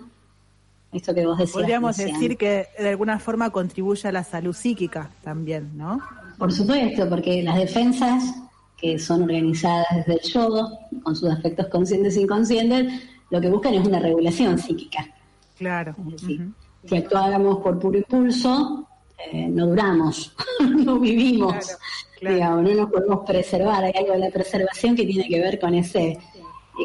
Esto 0.92 1.14
que 1.14 1.26
vos 1.26 1.36
decías. 1.36 1.54
Podríamos 1.54 1.96
decir 1.96 2.36
que 2.38 2.68
de 2.78 2.88
alguna 2.88 3.18
forma 3.18 3.50
contribuye 3.50 4.08
a 4.08 4.12
la 4.12 4.24
salud 4.24 4.54
psíquica 4.54 5.10
también, 5.22 5.76
¿no? 5.76 6.00
Por 6.38 6.52
supuesto, 6.52 7.08
porque 7.08 7.42
las 7.42 7.56
defensas 7.56 8.34
que 8.76 8.98
son 8.98 9.22
organizadas 9.22 9.86
desde 9.94 10.14
el 10.14 10.20
yodo, 10.20 10.78
con 11.02 11.16
sus 11.16 11.30
aspectos 11.30 11.66
conscientes 11.68 12.16
e 12.16 12.22
inconscientes, 12.22 13.02
lo 13.30 13.40
que 13.40 13.48
buscan 13.48 13.74
es 13.74 13.86
una 13.86 13.98
regulación 13.98 14.58
psíquica. 14.58 15.06
Claro. 15.56 15.94
Si 16.84 16.96
actuáramos 16.96 17.58
por 17.58 17.78
puro 17.78 17.98
impulso, 17.98 18.86
eh, 19.32 19.48
no 19.48 19.66
duramos, 19.66 20.34
no 20.60 21.00
vivimos, 21.00 21.78
Digamos, 22.20 22.62
no 22.62 22.74
nos 22.74 22.90
podemos 22.90 23.26
preservar. 23.26 23.84
Hay 23.84 23.92
algo 23.94 24.12
de 24.12 24.18
la 24.20 24.30
preservación 24.30 24.96
que 24.96 25.04
tiene 25.04 25.28
que 25.28 25.38
ver 25.38 25.60
con 25.60 25.74
ese 25.74 26.12
eh, 26.12 26.18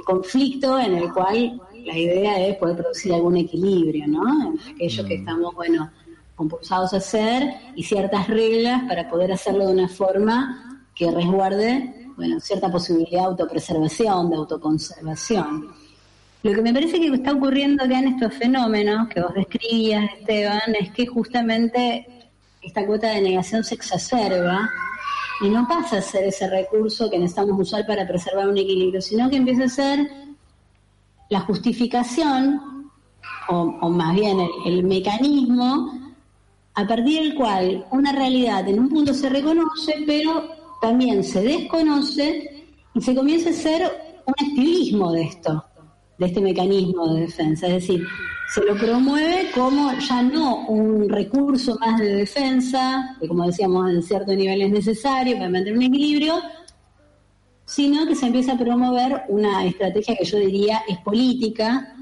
conflicto 0.05 0.77
en 0.77 0.95
el 0.95 1.13
cual 1.13 1.61
la 1.85 1.97
idea 1.97 2.39
es 2.47 2.57
poder 2.57 2.77
producir 2.77 3.13
algún 3.13 3.37
equilibrio, 3.37 4.07
¿no? 4.07 4.55
aquello 4.73 5.05
que 5.05 5.15
mm. 5.15 5.19
estamos, 5.19 5.55
bueno, 5.55 5.89
compulsados 6.35 6.93
a 6.93 6.97
hacer 6.97 7.49
y 7.75 7.83
ciertas 7.83 8.27
reglas 8.27 8.83
para 8.87 9.09
poder 9.09 9.31
hacerlo 9.31 9.67
de 9.67 9.73
una 9.73 9.87
forma 9.87 10.70
que 11.01 11.09
resguarde 11.09 12.11
bueno, 12.15 12.39
cierta 12.39 12.71
posibilidad 12.71 13.21
de 13.21 13.25
autopreservación, 13.25 14.29
de 14.29 14.35
autoconservación. 14.35 15.69
Lo 16.43 16.53
que 16.53 16.61
me 16.61 16.71
parece 16.71 16.99
que 16.99 17.07
está 17.07 17.31
ocurriendo 17.31 17.83
acá 17.83 17.97
en 17.97 18.09
estos 18.09 18.35
fenómenos 18.35 19.07
que 19.07 19.19
vos 19.19 19.33
describías, 19.33 20.11
Esteban, 20.19 20.75
es 20.79 20.91
que 20.91 21.07
justamente 21.07 22.05
esta 22.61 22.85
cuota 22.85 23.07
de 23.07 23.21
negación 23.21 23.63
se 23.63 23.73
exacerba 23.73 24.69
y 25.41 25.49
no 25.49 25.67
pasa 25.67 25.97
a 25.97 26.01
ser 26.03 26.25
ese 26.25 26.47
recurso 26.47 27.09
que 27.09 27.17
necesitamos 27.17 27.59
usar 27.59 27.87
para 27.87 28.07
preservar 28.07 28.47
un 28.47 28.59
equilibrio, 28.59 29.01
sino 29.01 29.27
que 29.27 29.37
empieza 29.37 29.63
a 29.63 29.69
ser 29.69 30.07
la 31.31 31.39
justificación, 31.39 32.91
o, 33.49 33.89
más 33.89 34.13
bien 34.13 34.37
el 34.67 34.83
mecanismo, 34.83 36.13
a 36.75 36.85
partir 36.85 37.23
del 37.23 37.33
cual 37.33 37.87
una 37.89 38.11
realidad 38.11 38.67
en 38.67 38.81
un 38.81 38.89
punto 38.89 39.15
se 39.15 39.29
reconoce, 39.29 40.03
pero 40.05 40.60
también 40.81 41.23
se 41.23 41.41
desconoce 41.41 42.65
y 42.93 43.01
se 43.01 43.15
comienza 43.15 43.49
a 43.49 43.51
hacer 43.53 43.83
un 44.25 44.33
activismo 44.33 45.11
de 45.11 45.21
esto, 45.23 45.63
de 46.17 46.25
este 46.25 46.41
mecanismo 46.41 47.13
de 47.13 47.21
defensa. 47.21 47.67
Es 47.67 47.73
decir, 47.73 48.05
se 48.53 48.65
lo 48.65 48.75
promueve 48.75 49.49
como 49.55 49.93
ya 49.93 50.21
no 50.23 50.65
un 50.67 51.07
recurso 51.07 51.77
más 51.79 51.99
de 51.99 52.15
defensa, 52.15 53.15
que 53.21 53.27
como 53.27 53.45
decíamos 53.45 53.89
en 53.91 54.03
cierto 54.03 54.33
nivel 54.33 54.63
es 54.63 54.71
necesario 54.71 55.37
para 55.37 55.49
mantener 55.49 55.77
un 55.77 55.83
equilibrio, 55.83 56.35
sino 57.63 58.05
que 58.05 58.15
se 58.15 58.25
empieza 58.25 58.53
a 58.53 58.57
promover 58.57 59.23
una 59.29 59.65
estrategia 59.65 60.17
que 60.17 60.25
yo 60.25 60.37
diría 60.37 60.81
es 60.89 60.97
política, 60.97 61.95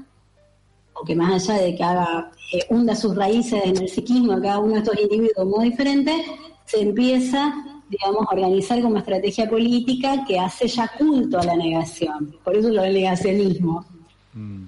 o 0.94 1.04
que 1.04 1.14
más 1.14 1.48
allá 1.48 1.62
de 1.62 1.76
que 1.76 1.84
haga, 1.84 2.32
eh, 2.52 2.66
hunda 2.70 2.96
sus 2.96 3.14
raíces 3.14 3.62
en 3.64 3.76
el 3.76 3.88
psiquismo 3.88 4.34
de 4.34 4.42
cada 4.42 4.58
uno 4.58 4.72
de 4.72 4.78
estos 4.80 4.98
individuos 4.98 5.46
muy 5.46 5.70
diferente, 5.70 6.24
se 6.64 6.80
empieza 6.80 7.79
digamos, 7.90 8.24
organizar 8.30 8.80
como 8.80 8.98
estrategia 8.98 9.48
política 9.48 10.24
que 10.26 10.38
hace 10.38 10.68
ya 10.68 10.88
culto 10.96 11.40
a 11.40 11.44
la 11.44 11.56
negación. 11.56 12.36
Por 12.44 12.56
eso 12.56 12.68
lo 12.68 12.82
del 12.82 12.94
negacionismo. 12.94 13.84
Mm. 14.32 14.64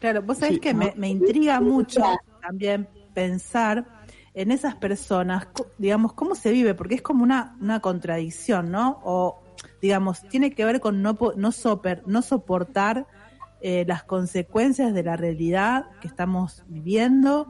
Claro, 0.00 0.22
vos 0.22 0.38
sabés 0.38 0.58
que 0.58 0.74
me, 0.74 1.08
intriga 1.08 1.60
mucho 1.60 2.02
también 2.40 2.88
pensar 3.14 3.86
en 4.34 4.50
esas 4.50 4.74
personas, 4.74 5.46
digamos, 5.76 6.14
cómo 6.14 6.34
se 6.34 6.50
vive, 6.50 6.74
porque 6.74 6.94
es 6.94 7.02
como 7.02 7.22
una, 7.22 7.56
una 7.60 7.80
contradicción, 7.80 8.70
¿no? 8.70 9.00
O, 9.04 9.38
digamos, 9.82 10.22
tiene 10.28 10.52
que 10.54 10.64
ver 10.64 10.80
con 10.80 11.02
no, 11.02 11.16
no, 11.36 11.52
soper, 11.52 12.02
no 12.06 12.22
soportar 12.22 13.06
eh, 13.60 13.84
las 13.86 14.02
consecuencias 14.02 14.94
de 14.94 15.02
la 15.02 15.16
realidad 15.16 15.90
que 16.00 16.08
estamos 16.08 16.64
viviendo, 16.66 17.46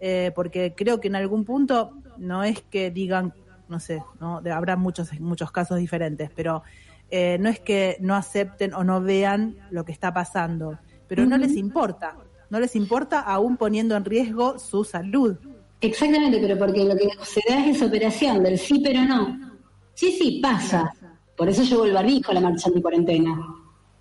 eh, 0.00 0.32
porque 0.34 0.74
creo 0.74 0.98
que 0.98 1.08
en 1.08 1.16
algún 1.16 1.44
punto 1.44 1.92
no 2.16 2.42
es 2.42 2.62
que 2.62 2.90
digan 2.90 3.34
no 3.72 3.80
sé, 3.80 4.04
¿no? 4.20 4.40
habrá 4.54 4.76
muchos, 4.76 5.18
muchos 5.18 5.50
casos 5.50 5.78
diferentes, 5.78 6.30
pero 6.36 6.62
eh, 7.10 7.38
no 7.40 7.48
es 7.48 7.58
que 7.58 7.96
no 8.00 8.14
acepten 8.14 8.74
o 8.74 8.84
no 8.84 9.00
vean 9.00 9.56
lo 9.70 9.84
que 9.84 9.92
está 9.92 10.14
pasando, 10.14 10.78
pero 11.08 11.26
no 11.26 11.36
les 11.36 11.56
importa, 11.56 12.16
no 12.50 12.60
les 12.60 12.76
importa 12.76 13.20
aún 13.20 13.56
poniendo 13.56 13.96
en 13.96 14.04
riesgo 14.04 14.58
su 14.58 14.84
salud. 14.84 15.36
Exactamente, 15.80 16.38
pero 16.38 16.58
porque 16.58 16.84
lo 16.84 16.94
que 16.96 17.08
se 17.22 17.40
da 17.48 17.60
es 17.66 17.76
esa 17.76 17.86
operación 17.86 18.42
del 18.42 18.58
sí 18.58 18.80
pero 18.84 19.02
no. 19.02 19.52
Sí, 19.94 20.12
sí, 20.12 20.40
pasa. 20.42 20.92
Por 21.36 21.48
eso 21.48 21.62
llevo 21.62 21.84
el 21.86 21.92
barbijo 21.92 22.30
a 22.30 22.34
la 22.34 22.40
marcha 22.40 22.68
anti-cuarentena. 22.68 23.36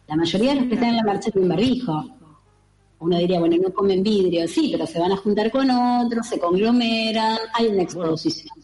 La 0.08 0.16
mayoría 0.16 0.52
de 0.52 0.62
los 0.62 0.66
que 0.68 0.76
están 0.76 0.90
en 0.90 0.98
la 0.98 1.04
marcha 1.04 1.32
tienen 1.32 1.50
barbijo. 1.50 2.06
Uno 3.00 3.18
diría, 3.18 3.40
bueno, 3.40 3.58
no 3.58 3.74
comen 3.74 4.04
vidrio, 4.04 4.48
sí, 4.48 4.70
pero 4.72 4.86
se 4.86 5.00
van 5.00 5.12
a 5.12 5.18
juntar 5.18 5.50
con 5.50 5.70
otros, 5.72 6.28
se 6.28 6.40
conglomeran, 6.40 7.40
hay 7.54 7.68
una 7.68 7.82
exposición. 7.82 8.56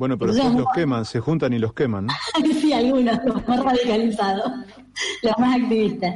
Bueno, 0.00 0.16
pero 0.16 0.32
después 0.32 0.54
los 0.54 0.66
queman, 0.74 1.04
se 1.04 1.20
juntan 1.20 1.52
y 1.52 1.58
los 1.58 1.74
queman. 1.74 2.06
¿no? 2.06 2.12
sí, 2.62 2.72
algunos, 2.72 3.22
los 3.22 3.46
más 3.46 3.62
radicalizados, 3.62 4.50
los 5.22 5.38
más 5.38 5.60
activistas. 5.60 6.14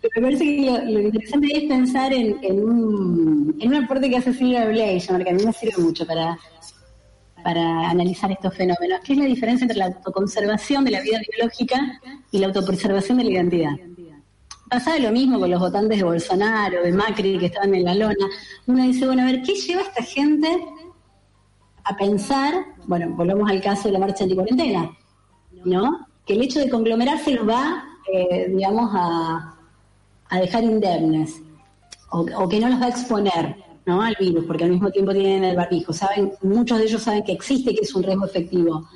Pero 0.00 0.12
me 0.16 0.22
parece 0.22 0.44
que 0.44 0.82
lo, 0.90 0.98
interesante 0.98 1.58
es 1.58 1.64
pensar 1.64 2.10
en, 2.14 2.38
un, 2.58 3.54
en 3.60 3.68
un 3.68 3.84
aporte 3.84 4.08
que 4.08 4.16
hace 4.16 4.32
Silvia 4.32 4.64
Blake, 4.64 5.04
que 5.06 5.30
a 5.30 5.34
mí 5.34 5.44
me 5.44 5.52
sirve 5.52 5.76
mucho 5.76 6.06
para, 6.06 6.38
para 7.44 7.90
analizar 7.90 8.32
estos 8.32 8.54
fenómenos, 8.54 9.00
que 9.04 9.12
es 9.12 9.18
la 9.18 9.26
diferencia 9.26 9.64
entre 9.64 9.76
la 9.76 9.86
autoconservación 9.88 10.86
de 10.86 10.92
la 10.92 11.02
vida 11.02 11.20
biológica 11.30 12.00
y 12.30 12.38
la 12.38 12.46
autopreservación 12.46 13.18
de 13.18 13.24
la 13.24 13.30
identidad. 13.30 13.72
Pasaba 14.70 14.98
lo 15.00 15.12
mismo 15.12 15.38
con 15.38 15.50
los 15.50 15.60
votantes 15.60 15.98
de 15.98 16.04
Bolsonaro, 16.04 16.82
de 16.82 16.92
Macri, 16.92 17.38
que 17.38 17.46
estaban 17.46 17.74
en 17.74 17.84
la 17.84 17.94
lona. 17.94 18.26
Uno 18.66 18.84
dice, 18.84 19.04
bueno, 19.04 19.20
a 19.20 19.26
ver, 19.26 19.42
¿qué 19.42 19.52
lleva 19.52 19.82
esta 19.82 20.02
gente 20.02 20.48
a 21.88 21.96
pensar, 21.96 22.54
bueno, 22.86 23.14
volvemos 23.16 23.50
al 23.50 23.62
caso 23.62 23.88
de 23.88 23.92
la 23.92 23.98
marcha 23.98 24.24
anticuarentena, 24.24 24.90
¿no? 25.64 26.06
Que 26.26 26.34
el 26.34 26.42
hecho 26.42 26.60
de 26.60 26.68
conglomerarse 26.68 27.32
los 27.32 27.48
va, 27.48 27.82
eh, 28.12 28.48
digamos, 28.54 28.90
a, 28.92 29.54
dejar 30.32 30.64
indemnes, 30.64 31.40
o, 32.10 32.48
que 32.48 32.60
no 32.60 32.68
los 32.68 32.80
va 32.80 32.86
a 32.86 32.90
exponer, 32.90 33.56
¿no? 33.86 34.02
Al 34.02 34.14
virus, 34.20 34.44
porque 34.44 34.64
al 34.64 34.70
mismo 34.70 34.90
tiempo 34.90 35.12
tienen 35.12 35.44
el 35.44 35.56
barbijo. 35.56 35.94
Saben, 35.94 36.32
muchos 36.42 36.78
de 36.78 36.84
ellos 36.84 37.02
saben 37.02 37.24
que 37.24 37.32
existe 37.32 37.74
que 37.74 37.80
es 37.80 37.94
un 37.94 38.02
riesgo 38.02 38.26
efectivo. 38.26 38.86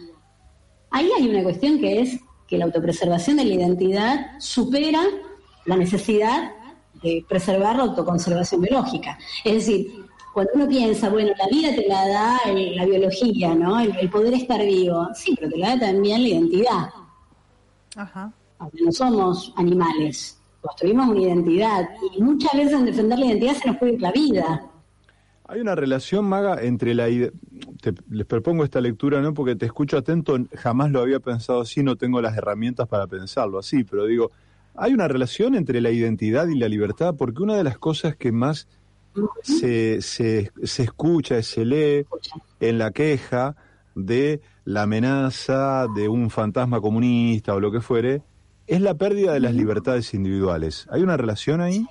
Ahí 0.90 1.08
hay 1.16 1.30
una 1.30 1.42
cuestión 1.42 1.78
que 1.78 2.02
es 2.02 2.20
que 2.46 2.58
la 2.58 2.66
autopreservación 2.66 3.38
de 3.38 3.46
la 3.46 3.54
identidad 3.54 4.38
supera 4.38 5.02
la 5.64 5.76
necesidad 5.76 6.52
de 7.02 7.24
preservar 7.26 7.76
la 7.76 7.84
autoconservación 7.84 8.60
biológica. 8.60 9.18
Es 9.44 9.54
decir, 9.54 10.01
cuando 10.32 10.52
uno 10.54 10.68
piensa, 10.68 11.10
bueno, 11.10 11.32
la 11.38 11.46
vida 11.48 11.74
te 11.74 11.86
la 11.86 12.08
da 12.08 12.38
la 12.46 12.86
biología, 12.86 13.54
¿no? 13.54 13.78
El, 13.80 14.08
poder 14.10 14.34
estar 14.34 14.60
vivo. 14.64 15.08
Sí, 15.14 15.34
pero 15.36 15.50
te 15.50 15.58
la 15.58 15.76
da 15.76 15.86
también 15.86 16.22
la 16.22 16.28
identidad. 16.28 16.88
Ajá. 17.96 18.32
Aunque 18.58 18.82
no 18.82 18.92
somos 18.92 19.52
animales, 19.56 20.40
construimos 20.60 21.08
una 21.08 21.20
identidad. 21.20 21.88
Y 22.16 22.22
muchas 22.22 22.52
veces 22.54 22.72
en 22.72 22.86
defender 22.86 23.18
la 23.18 23.26
identidad 23.26 23.54
se 23.54 23.68
nos 23.68 23.76
puede 23.76 23.92
ir 23.94 24.00
la 24.00 24.12
vida. 24.12 24.66
Hay 25.48 25.60
una 25.60 25.74
relación, 25.74 26.24
Maga, 26.24 26.62
entre 26.62 26.94
la... 26.94 27.08
les 27.08 28.26
propongo 28.26 28.64
esta 28.64 28.80
lectura, 28.80 29.20
¿no? 29.20 29.34
Porque 29.34 29.54
te 29.54 29.66
escucho 29.66 29.98
atento, 29.98 30.38
jamás 30.54 30.90
lo 30.90 31.00
había 31.00 31.20
pensado 31.20 31.60
así, 31.60 31.82
no 31.82 31.96
tengo 31.96 32.22
las 32.22 32.36
herramientas 32.36 32.88
para 32.88 33.06
pensarlo 33.06 33.58
así, 33.58 33.84
pero 33.84 34.06
digo, 34.06 34.30
hay 34.74 34.94
una 34.94 35.08
relación 35.08 35.54
entre 35.54 35.82
la 35.82 35.90
identidad 35.90 36.48
y 36.48 36.56
la 36.56 36.68
libertad, 36.68 37.16
porque 37.18 37.42
una 37.42 37.56
de 37.56 37.64
las 37.64 37.76
cosas 37.76 38.16
que 38.16 38.32
más 38.32 38.66
se, 39.42 40.00
se, 40.02 40.50
se 40.62 40.82
escucha, 40.82 41.42
se 41.42 41.64
lee 41.64 42.06
en 42.60 42.78
la 42.78 42.90
queja 42.90 43.56
de 43.94 44.40
la 44.64 44.82
amenaza 44.82 45.86
de 45.94 46.08
un 46.08 46.30
fantasma 46.30 46.80
comunista 46.80 47.54
o 47.54 47.60
lo 47.60 47.72
que 47.72 47.80
fuere, 47.80 48.22
es 48.66 48.80
la 48.80 48.94
pérdida 48.94 49.32
de 49.32 49.40
las 49.40 49.54
libertades 49.54 50.14
individuales. 50.14 50.86
¿Hay 50.90 51.02
una 51.02 51.16
relación 51.16 51.60
ahí? 51.60 51.86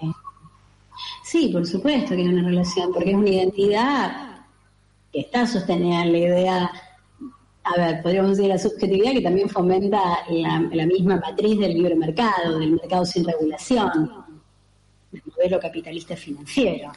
Sí, 1.24 1.50
por 1.52 1.66
supuesto 1.66 2.16
que 2.16 2.22
hay 2.22 2.28
una 2.28 2.48
relación, 2.48 2.92
porque 2.94 3.12
es 3.12 3.16
una 3.16 3.30
identidad 3.30 4.46
que 5.12 5.22
está 5.22 5.46
sostenida 5.46 6.04
en 6.04 6.12
la 6.12 6.18
idea, 6.18 6.72
a 7.64 7.78
ver, 7.78 8.02
podríamos 8.02 8.38
decir 8.38 8.48
la 8.48 8.58
subjetividad 8.58 9.12
que 9.12 9.22
también 9.22 9.50
fomenta 9.50 10.00
la, 10.30 10.68
la 10.72 10.86
misma 10.86 11.18
matriz 11.18 11.60
del 11.60 11.74
libre 11.74 11.96
mercado, 11.96 12.60
del 12.60 12.72
mercado 12.72 13.06
sin 13.06 13.26
regulación, 13.26 14.12
del 15.12 15.22
modelo 15.26 15.60
capitalista 15.60 16.16
financiero. 16.16 16.92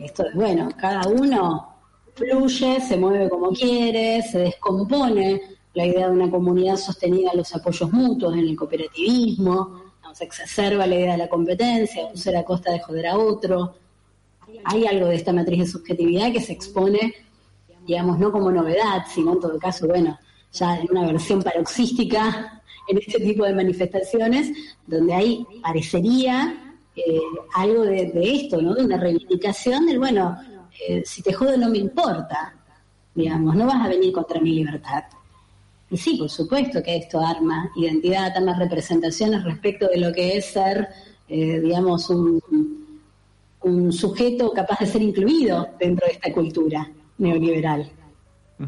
Esto 0.00 0.26
es 0.26 0.34
bueno, 0.34 0.68
cada 0.78 1.08
uno 1.08 1.76
fluye, 2.14 2.80
se 2.80 2.96
mueve 2.96 3.28
como 3.28 3.50
quiere, 3.50 4.22
se 4.22 4.38
descompone 4.38 5.40
la 5.74 5.86
idea 5.86 6.08
de 6.08 6.12
una 6.12 6.30
comunidad 6.30 6.76
sostenida 6.76 7.30
en 7.32 7.38
los 7.38 7.54
apoyos 7.54 7.92
mutuos, 7.92 8.34
en 8.34 8.40
el 8.40 8.56
cooperativismo, 8.56 9.90
se 10.12 10.24
exacerba 10.24 10.86
la 10.86 10.94
idea 10.96 11.12
de 11.12 11.18
la 11.18 11.28
competencia, 11.28 12.06
un 12.06 12.16
ser 12.16 12.36
a 12.36 12.44
costa 12.44 12.72
de 12.72 12.80
joder 12.80 13.06
a 13.06 13.18
otro. 13.18 13.74
Hay 14.64 14.86
algo 14.86 15.06
de 15.06 15.16
esta 15.16 15.32
matriz 15.32 15.60
de 15.60 15.66
subjetividad 15.66 16.32
que 16.32 16.40
se 16.40 16.52
expone, 16.52 17.14
digamos, 17.86 18.18
no 18.18 18.32
como 18.32 18.50
novedad, 18.50 19.04
sino 19.12 19.34
en 19.34 19.40
todo 19.40 19.58
caso, 19.58 19.86
bueno, 19.86 20.18
ya 20.52 20.78
en 20.78 20.88
una 20.90 21.06
versión 21.06 21.42
paroxística 21.42 22.62
en 22.88 22.98
este 22.98 23.20
tipo 23.20 23.44
de 23.44 23.54
manifestaciones, 23.54 24.50
donde 24.86 25.14
ahí 25.14 25.46
parecería 25.62 26.69
eh, 26.96 27.20
algo 27.54 27.82
de, 27.82 28.12
esto, 28.14 28.60
¿no? 28.60 28.74
De 28.74 28.84
una 28.84 28.98
reivindicación 28.98 29.86
del, 29.86 29.98
bueno, 29.98 30.38
eh, 30.88 31.02
si 31.04 31.22
te 31.22 31.32
jodo 31.32 31.56
no 31.56 31.68
me 31.68 31.78
importa, 31.78 32.54
digamos, 33.14 33.54
no 33.54 33.66
vas 33.66 33.84
a 33.84 33.88
venir 33.88 34.12
contra 34.12 34.40
mi 34.40 34.52
libertad. 34.52 35.04
Y 35.90 35.96
sí, 35.96 36.16
por 36.16 36.30
supuesto 36.30 36.82
que 36.82 36.96
esto 36.96 37.20
arma 37.20 37.70
identidad, 37.76 38.36
arma 38.36 38.58
representaciones 38.58 39.44
respecto 39.44 39.88
de 39.88 39.98
lo 39.98 40.12
que 40.12 40.36
es 40.36 40.46
ser, 40.46 40.88
eh, 41.28 41.60
digamos, 41.60 42.08
un, 42.10 42.40
un 43.62 43.92
sujeto 43.92 44.52
capaz 44.52 44.78
de 44.80 44.86
ser 44.86 45.02
incluido 45.02 45.68
dentro 45.78 46.06
de 46.06 46.12
esta 46.12 46.32
cultura 46.32 46.90
neoliberal. 47.18 47.90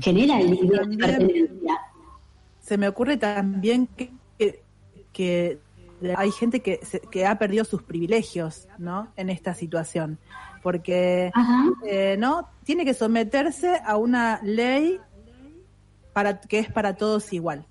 Genera 0.00 0.40
el 0.40 0.54
idea 0.54 0.84
de 0.84 0.96
pertenencia. 0.96 1.80
Se 2.60 2.78
me 2.78 2.88
ocurre 2.88 3.16
también 3.16 3.88
que, 3.96 4.10
que 5.12 5.58
hay 6.16 6.30
gente 6.30 6.60
que, 6.60 6.80
que 7.10 7.26
ha 7.26 7.38
perdido 7.38 7.64
sus 7.64 7.82
privilegios, 7.82 8.68
¿no? 8.78 9.08
En 9.16 9.30
esta 9.30 9.54
situación, 9.54 10.18
porque, 10.62 11.32
eh, 11.86 12.16
¿no? 12.18 12.48
Tiene 12.64 12.84
que 12.84 12.94
someterse 12.94 13.80
a 13.84 13.96
una 13.96 14.40
ley 14.42 14.98
para 16.12 16.40
que 16.40 16.58
es 16.58 16.70
para 16.70 16.96
todos 16.96 17.32
igual. 17.32 17.66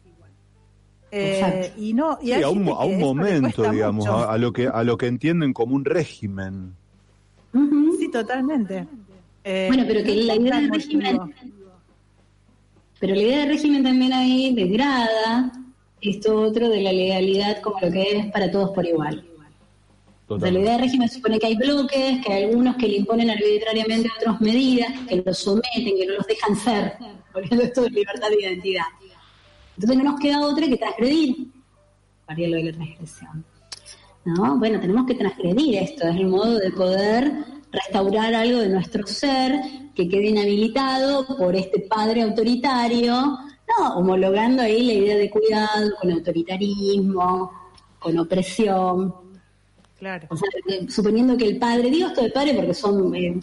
Eh, 1.13 1.73
y 1.77 1.93
no 1.93 2.17
y 2.21 2.31
a 2.31 2.49
un, 2.49 2.69
a 2.69 2.85
un 2.85 2.99
momento, 2.99 3.69
digamos, 3.69 4.07
a, 4.07 4.37
lo 4.37 4.53
que 4.53 4.67
a 4.67 4.83
lo 4.83 4.97
que 4.97 5.07
entienden 5.07 5.51
como 5.51 5.75
un 5.75 5.83
régimen. 5.83 6.73
Sí, 7.99 8.09
totalmente. 8.09 8.87
Eh, 9.43 9.65
bueno, 9.67 9.83
pero 9.87 10.03
que 10.03 10.15
la 10.15 10.35
idea 10.35 10.55
del 10.55 10.71
régimen, 10.71 11.19
pero 12.99 13.15
la 13.15 13.21
idea 13.21 13.39
del 13.39 13.49
régimen 13.49 13.83
también 13.83 14.13
ahí 14.13 14.55
degrada 14.55 15.51
esto 16.09 16.41
otro 16.41 16.69
de 16.69 16.81
la 16.81 16.91
legalidad 16.91 17.61
como 17.61 17.79
lo 17.79 17.91
que 17.91 18.17
es 18.17 18.31
para 18.31 18.49
todos 18.51 18.71
por 18.71 18.85
igual. 18.85 19.23
la 20.27 20.49
idea 20.49 20.71
de 20.73 20.77
régimen 20.79 21.09
supone 21.09 21.39
que 21.39 21.47
hay 21.47 21.55
bloques, 21.55 22.25
que 22.25 22.33
hay 22.33 22.43
algunos 22.45 22.75
que 22.77 22.87
le 22.87 22.97
imponen 22.97 23.29
arbitrariamente 23.29 24.09
otras 24.17 24.41
medidas, 24.41 24.91
que 25.07 25.21
los 25.23 25.37
someten, 25.37 25.97
que 25.97 26.05
no 26.07 26.15
los 26.15 26.25
dejan 26.25 26.55
ser, 26.55 26.93
poniendo 27.31 27.63
esto 27.63 27.83
de 27.83 27.89
libertad 27.91 28.29
de 28.29 28.41
identidad. 28.41 28.85
Entonces 29.75 29.97
no 29.97 30.11
nos 30.11 30.19
queda 30.19 30.41
otra 30.41 30.67
que 30.67 30.77
transgredir, 30.77 31.47
para 32.25 32.39
lo 32.39 32.55
de 32.55 32.63
la 32.63 32.71
transgresión. 32.73 33.45
¿No? 34.23 34.57
Bueno, 34.57 34.79
tenemos 34.79 35.05
que 35.05 35.15
transgredir 35.15 35.75
esto, 35.77 36.07
es 36.07 36.15
el 36.15 36.27
modo 36.27 36.59
de 36.59 36.71
poder 36.71 37.31
restaurar 37.71 38.33
algo 38.33 38.59
de 38.59 38.69
nuestro 38.69 39.05
ser 39.07 39.59
que 39.95 40.07
quede 40.07 40.27
inhabilitado 40.27 41.25
por 41.37 41.55
este 41.55 41.79
padre 41.81 42.21
autoritario 42.21 43.37
homologando 43.95 44.63
ahí 44.63 44.85
la 44.85 44.93
idea 44.93 45.17
de 45.17 45.29
cuidado 45.29 45.91
con 45.99 46.11
autoritarismo, 46.11 47.51
con 47.99 48.17
opresión. 48.17 49.13
Claro. 49.99 50.27
suponiendo 50.89 51.37
que 51.37 51.45
el 51.45 51.59
padre, 51.59 51.91
digo 51.91 52.07
esto 52.07 52.23
de 52.23 52.31
padre 52.31 52.55
porque 52.55 52.73
son 52.73 53.13
eh, 53.13 53.39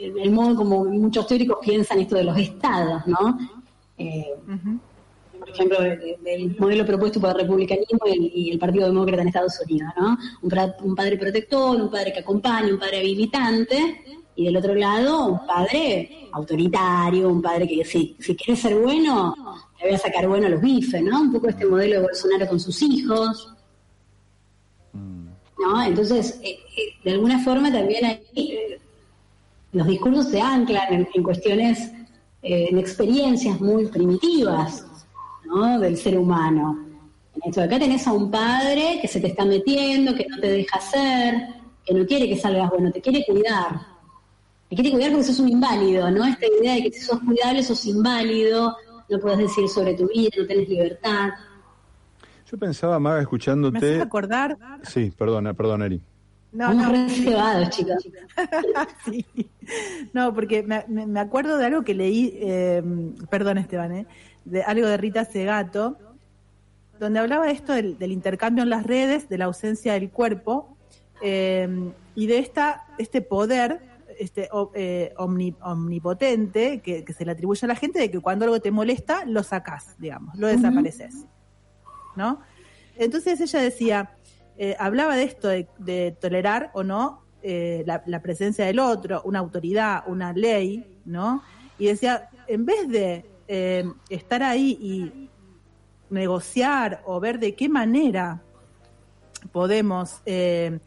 el 0.00 0.30
modo 0.30 0.54
como 0.54 0.84
muchos 0.84 1.26
teóricos 1.26 1.58
piensan 1.60 1.98
esto 1.98 2.14
de 2.14 2.22
los 2.22 2.38
estados, 2.38 3.04
¿no? 3.06 3.36
Eh, 3.98 4.32
por 5.38 5.50
ejemplo, 5.50 5.78
el, 5.82 6.56
modelo 6.58 6.86
propuesto 6.86 7.20
por 7.20 7.30
el 7.30 7.40
republicanismo 7.40 7.98
y 8.06 8.50
el, 8.52 8.58
Partido 8.60 8.86
Demócrata 8.86 9.22
en 9.22 9.28
Estados 9.28 9.60
Unidos, 9.66 9.92
¿no? 9.98 10.16
Un, 10.42 10.52
un 10.84 10.94
padre 10.94 11.18
protector, 11.18 11.80
un 11.80 11.90
padre 11.90 12.12
que 12.12 12.20
acompaña, 12.20 12.72
un 12.72 12.78
padre 12.78 13.00
habilitante, 13.00 14.04
y 14.36 14.44
del 14.44 14.56
otro 14.58 14.74
lado 14.74 15.26
un 15.26 15.46
padre 15.46 16.28
autoritario, 16.32 17.28
un 17.28 17.40
padre 17.40 17.66
que 17.66 17.84
si, 17.84 18.14
si 18.20 18.36
quieres 18.36 18.60
ser 18.60 18.78
bueno, 18.78 19.34
te 19.78 19.86
voy 19.86 19.94
a 19.94 19.98
sacar 19.98 20.28
bueno 20.28 20.46
a 20.46 20.50
los 20.50 20.60
bifes, 20.60 21.02
¿no? 21.02 21.22
Un 21.22 21.32
poco 21.32 21.48
este 21.48 21.64
modelo 21.64 21.96
de 21.96 22.06
Bolsonaro 22.06 22.46
con 22.46 22.60
sus 22.60 22.80
hijos. 22.82 23.54
¿No? 24.92 25.82
Entonces, 25.82 26.38
eh, 26.42 26.58
eh, 26.76 26.94
de 27.02 27.12
alguna 27.12 27.42
forma 27.42 27.72
también 27.72 28.04
hay, 28.04 28.20
eh, 28.36 28.78
los 29.72 29.86
discursos 29.86 30.28
se 30.28 30.40
anclan 30.40 31.08
en, 31.12 31.22
cuestiones, 31.22 31.90
en 32.42 32.78
experiencias 32.78 33.58
muy 33.60 33.86
primitivas, 33.86 34.86
¿no? 35.46 35.80
Del 35.80 35.96
ser 35.96 36.18
humano. 36.18 36.84
En 37.34 37.48
esto 37.48 37.62
acá 37.62 37.78
tenés 37.78 38.06
a 38.06 38.12
un 38.12 38.30
padre 38.30 38.98
que 39.00 39.08
se 39.08 39.20
te 39.20 39.28
está 39.28 39.46
metiendo, 39.46 40.14
que 40.14 40.26
no 40.28 40.38
te 40.38 40.48
deja 40.48 40.76
hacer, 40.76 41.48
que 41.84 41.94
no 41.94 42.06
quiere 42.06 42.28
que 42.28 42.36
salgas 42.36 42.70
bueno, 42.70 42.90
te 42.92 43.00
quiere 43.00 43.24
cuidar 43.26 43.95
te 44.68 44.74
quiere 44.74 44.90
cuidar 44.90 45.10
porque 45.10 45.24
sos 45.24 45.38
un 45.38 45.48
inválido, 45.48 46.10
¿no? 46.10 46.24
Esta 46.24 46.46
idea 46.46 46.74
de 46.74 46.82
que 46.82 46.92
si 46.92 47.00
sos 47.00 47.20
cuidable 47.20 47.62
sos 47.62 47.84
inválido, 47.86 48.76
no 49.08 49.18
puedes 49.20 49.38
decir 49.38 49.68
sobre 49.68 49.94
tu 49.94 50.08
vida, 50.08 50.30
no 50.36 50.46
tenés 50.46 50.68
libertad. 50.68 51.30
Yo 52.50 52.58
pensaba, 52.58 52.98
Maga, 52.98 53.20
escuchándote... 53.20 53.78
¿Me 53.78 53.86
haces 53.86 54.02
acordar? 54.02 54.56
Sí, 54.82 55.12
perdona, 55.16 55.54
perdona, 55.54 55.86
Eri. 55.86 56.00
No, 56.52 56.72
no. 56.72 57.68
chicos. 57.68 58.08
No, 60.12 60.32
porque 60.32 60.62
me, 60.62 61.20
acuerdo 61.20 61.58
de 61.58 61.66
algo 61.66 61.82
que 61.82 61.92
leí, 61.92 62.38
eh, 62.40 62.82
perdón 63.28 63.58
Esteban, 63.58 63.92
eh, 63.92 64.06
de 64.44 64.62
algo 64.62 64.86
de 64.86 64.96
Rita 64.96 65.24
Segato, 65.24 65.98
donde 67.00 67.18
hablaba 67.18 67.46
de 67.46 67.52
esto 67.52 67.72
del, 67.72 68.12
intercambio 68.12 68.62
en 68.62 68.70
las 68.70 68.86
redes, 68.86 69.28
de 69.28 69.38
la 69.38 69.46
ausencia 69.46 69.94
del 69.94 70.08
cuerpo 70.10 70.76
eh, 71.20 71.90
y 72.14 72.26
de 72.26 72.38
esta 72.38 72.86
este 72.96 73.22
poder 73.22 73.80
este 74.18 74.48
eh, 74.74 75.14
omnipotente 75.16 76.80
que, 76.80 77.04
se 77.12 77.24
le 77.24 77.32
atribuye 77.32 77.64
a 77.64 77.68
la 77.68 77.76
gente 77.76 77.98
de 77.98 78.10
que 78.10 78.20
cuando 78.20 78.44
algo 78.44 78.60
te 78.60 78.70
molesta 78.70 79.24
lo 79.24 79.42
sacas, 79.42 79.96
digamos, 79.98 80.36
lo 80.36 80.46
desapareces, 80.46 81.26
¿no? 82.14 82.40
Entonces 82.96 83.40
ella 83.40 83.60
decía, 83.60 84.16
eh, 84.56 84.76
hablaba 84.78 85.16
de 85.16 85.24
esto 85.24 85.48
de, 85.48 86.16
tolerar 86.20 86.70
o 86.74 86.82
no 86.82 87.22
la, 87.42 88.02
la, 88.06 88.22
presencia 88.22 88.64
del 88.64 88.80
otro, 88.80 89.22
una 89.24 89.38
autoridad, 89.38 90.02
una 90.08 90.32
ley, 90.32 91.00
¿no? 91.04 91.42
Y 91.78 91.86
decía, 91.86 92.28
en 92.48 92.64
vez 92.64 92.88
de 92.88 93.24
estar 94.08 94.42
ahí 94.42 94.76
y 94.80 95.30
negociar 96.10 97.02
o 97.04 97.20
ver 97.20 97.38
de 97.38 97.54
qué 97.54 97.68
manera 97.68 98.42
podemos 99.52 100.22
eh, 100.26 100.78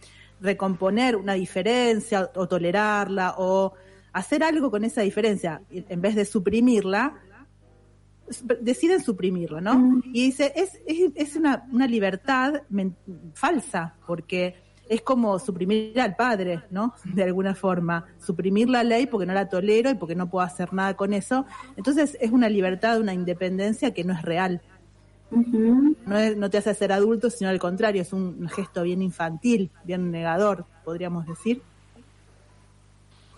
recomponer 0.41 1.15
una 1.15 1.33
diferencia 1.33 2.31
o 2.35 2.47
tolerarla 2.47 3.35
o 3.37 3.73
hacer 4.13 4.43
algo 4.43 4.71
con 4.71 4.83
esa 4.83 5.01
diferencia 5.01 5.61
en 5.69 6.01
vez 6.01 6.15
de 6.15 6.25
suprimirla, 6.25 7.15
deciden 8.61 9.01
suprimirla, 9.01 9.61
¿no? 9.61 9.77
Mm. 9.77 10.01
Y 10.13 10.25
dice, 10.25 10.53
es, 10.55 10.79
es, 10.85 11.11
es 11.15 11.35
una, 11.35 11.67
una, 11.71 11.87
libertad 11.87 12.61
falsa, 13.33 13.95
porque 14.05 14.55
es 14.87 15.01
como 15.01 15.37
suprimir 15.39 15.99
al 15.99 16.15
padre, 16.15 16.63
¿no? 16.69 16.93
De 17.03 17.23
alguna 17.23 17.55
forma, 17.55 18.05
suprimir 18.19 18.69
la 18.69 18.83
ley 18.83 19.07
porque 19.07 19.25
no 19.25 19.33
la 19.33 19.49
tolero 19.49 19.89
y 19.89 19.95
porque 19.95 20.15
no 20.15 20.29
puedo 20.29 20.45
hacer 20.45 20.73
nada 20.73 20.95
con 20.95 21.13
eso. 21.13 21.45
Entonces 21.75 22.17
es 22.19 22.31
una 22.31 22.49
libertad, 22.49 22.99
una 22.99 23.13
independencia 23.13 23.93
que 23.93 24.03
no 24.03 24.13
es 24.13 24.21
real 24.21 24.61
no, 25.31 26.49
te 26.49 26.57
hace 26.57 26.73
ser 26.73 26.91
adulto, 26.91 27.29
sino 27.29 27.49
al 27.49 27.59
contrario, 27.59 28.01
es 28.01 28.13
un 28.13 28.47
gesto 28.49 28.83
bien 28.83 29.01
infantil, 29.01 29.69
bien 29.83 30.11
negador, 30.11 30.65
podríamos 30.83 31.27
decir. 31.27 31.61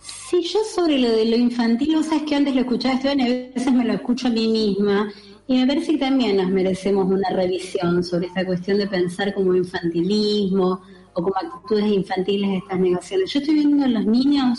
Sí, 0.00 0.42
yo 0.42 0.60
sobre 0.64 0.98
lo 0.98 1.10
de 1.10 1.26
lo 1.26 1.36
infantil, 1.36 1.96
vos 1.96 2.06
sabes 2.06 2.22
que 2.22 2.34
antes 2.34 2.54
lo 2.54 2.62
escuchaba 2.62 2.94
Esteban 2.94 3.20
y 3.20 3.22
a 3.22 3.28
veces 3.28 3.72
me 3.72 3.84
lo 3.84 3.92
escucho 3.92 4.28
a 4.28 4.30
mí 4.30 4.48
misma. 4.48 5.12
Y 5.46 5.58
me 5.58 5.66
parece 5.66 5.92
que 5.92 5.98
también 5.98 6.36
nos 6.38 6.48
merecemos 6.48 7.06
una 7.06 7.28
revisión 7.30 8.02
sobre 8.02 8.28
esta 8.28 8.44
cuestión 8.46 8.78
de 8.78 8.86
pensar 8.86 9.34
como 9.34 9.54
infantilismo 9.54 10.80
o 11.12 11.22
como 11.22 11.34
actitudes 11.36 11.86
infantiles 11.86 12.50
de 12.50 12.56
estas 12.56 12.80
negaciones. 12.80 13.32
Yo 13.32 13.40
estoy 13.40 13.54
viendo 13.54 13.84
en 13.84 13.94
los 13.94 14.06
niños 14.06 14.58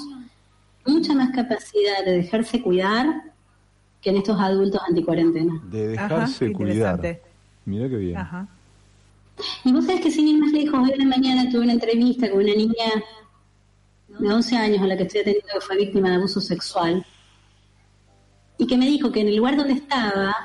mucha 0.85 1.13
más 1.13 1.31
capacidad 1.31 2.05
de 2.05 2.11
dejarse 2.11 2.61
cuidar 2.61 3.32
que 4.03 4.09
en 4.09 4.17
estos 4.17 4.39
adultos 4.39 4.81
anticuarentena. 4.87 5.61
De 5.69 5.87
dejarse 5.87 6.51
cuidar. 6.51 7.21
Mira 7.65 7.87
qué 7.87 7.95
bien. 7.95 8.17
Y 9.63 9.71
vos 9.71 9.85
sabés 9.85 10.01
que 10.01 10.11
sin 10.11 10.27
ir 10.27 10.39
más 10.39 10.51
lejos, 10.51 10.79
hoy 10.79 10.91
en 10.91 11.09
la 11.09 11.17
mañana 11.17 11.49
tuve 11.49 11.61
una 11.61 11.73
entrevista 11.73 12.29
con 12.29 12.41
una 12.41 12.53
niña 12.53 13.03
de 14.07 14.31
11 14.31 14.57
años 14.57 14.81
a 14.81 14.87
la 14.87 14.97
que 14.97 15.03
estoy 15.03 15.21
atendiendo 15.21 15.53
que 15.53 15.61
fue 15.61 15.77
víctima 15.77 16.09
de 16.09 16.15
abuso 16.17 16.39
sexual 16.39 17.03
y 18.57 18.67
que 18.67 18.77
me 18.77 18.85
dijo 18.85 19.11
que 19.11 19.21
en 19.21 19.29
el 19.29 19.37
lugar 19.37 19.55
donde 19.55 19.73
estaba, 19.73 20.35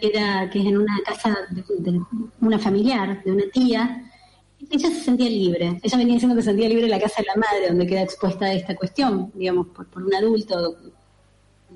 era 0.00 0.50
que 0.50 0.60
es 0.60 0.66
en 0.66 0.78
una 0.78 0.98
casa 1.04 1.34
de, 1.50 2.02
una 2.40 2.58
familiar, 2.58 3.22
de 3.24 3.32
una 3.32 3.44
tía, 3.52 4.04
ella 4.70 4.88
se 4.88 5.00
sentía 5.00 5.30
libre. 5.30 5.80
Ella 5.82 5.96
venía 5.96 6.14
diciendo 6.14 6.36
que 6.36 6.42
se 6.42 6.50
sentía 6.50 6.68
libre 6.68 6.84
en 6.84 6.90
la 6.90 7.00
casa 7.00 7.22
de 7.22 7.28
la 7.28 7.36
madre, 7.36 7.68
donde 7.68 7.86
queda 7.86 8.02
expuesta 8.02 8.46
a 8.46 8.52
esta 8.52 8.74
cuestión, 8.76 9.32
digamos, 9.34 9.68
por, 9.68 9.86
por 9.86 10.02
un 10.02 10.14
adulto 10.14 10.76
que 10.80 10.87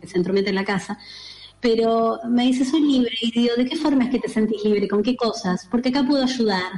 se 0.06 0.16
entromete 0.16 0.50
en 0.50 0.56
la 0.56 0.64
casa. 0.64 0.98
Pero 1.60 2.18
me 2.28 2.44
dice, 2.44 2.64
soy 2.64 2.80
libre. 2.80 3.12
Y 3.20 3.30
digo, 3.30 3.54
¿de 3.56 3.64
qué 3.66 3.76
forma 3.76 4.04
es 4.04 4.10
que 4.10 4.18
te 4.18 4.28
sentís 4.28 4.64
libre? 4.64 4.88
¿Con 4.88 5.02
qué 5.02 5.14
cosas? 5.16 5.68
Porque 5.70 5.90
acá 5.90 6.04
puedo 6.04 6.24
ayudar. 6.24 6.72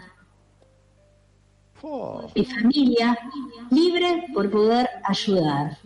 Oh. 1.82 2.30
Mi 2.34 2.44
familia, 2.44 3.18
libre 3.70 4.26
por 4.32 4.50
poder 4.50 4.88
ayudar. 5.04 5.78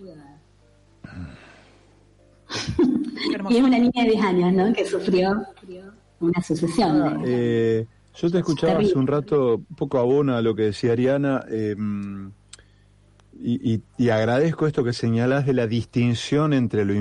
y 3.50 3.56
es 3.56 3.62
una 3.62 3.78
niña 3.78 4.04
de 4.04 4.10
10 4.10 4.22
años, 4.24 4.52
¿no? 4.52 4.72
Que 4.72 4.86
sufrió 4.86 5.44
una 6.20 6.42
sucesión. 6.42 7.02
Ah, 7.02 7.22
eh, 7.26 7.86
yo 8.14 8.30
te 8.30 8.38
escuchaba 8.38 8.80
hace 8.80 8.98
un 8.98 9.06
rato, 9.06 9.56
un 9.56 9.76
poco 9.76 9.98
abona 9.98 10.38
a 10.38 10.42
lo 10.42 10.54
que 10.54 10.62
decía 10.62 10.92
Ariana. 10.92 11.44
Eh, 11.50 11.76
y, 13.40 14.08
agradezco 14.10 14.66
esto 14.66 14.82
que 14.82 14.92
señalas 14.92 15.46
de 15.46 15.52
la 15.52 15.66
distinción 15.66 16.52
entre 16.52 16.84
lo, 16.84 16.94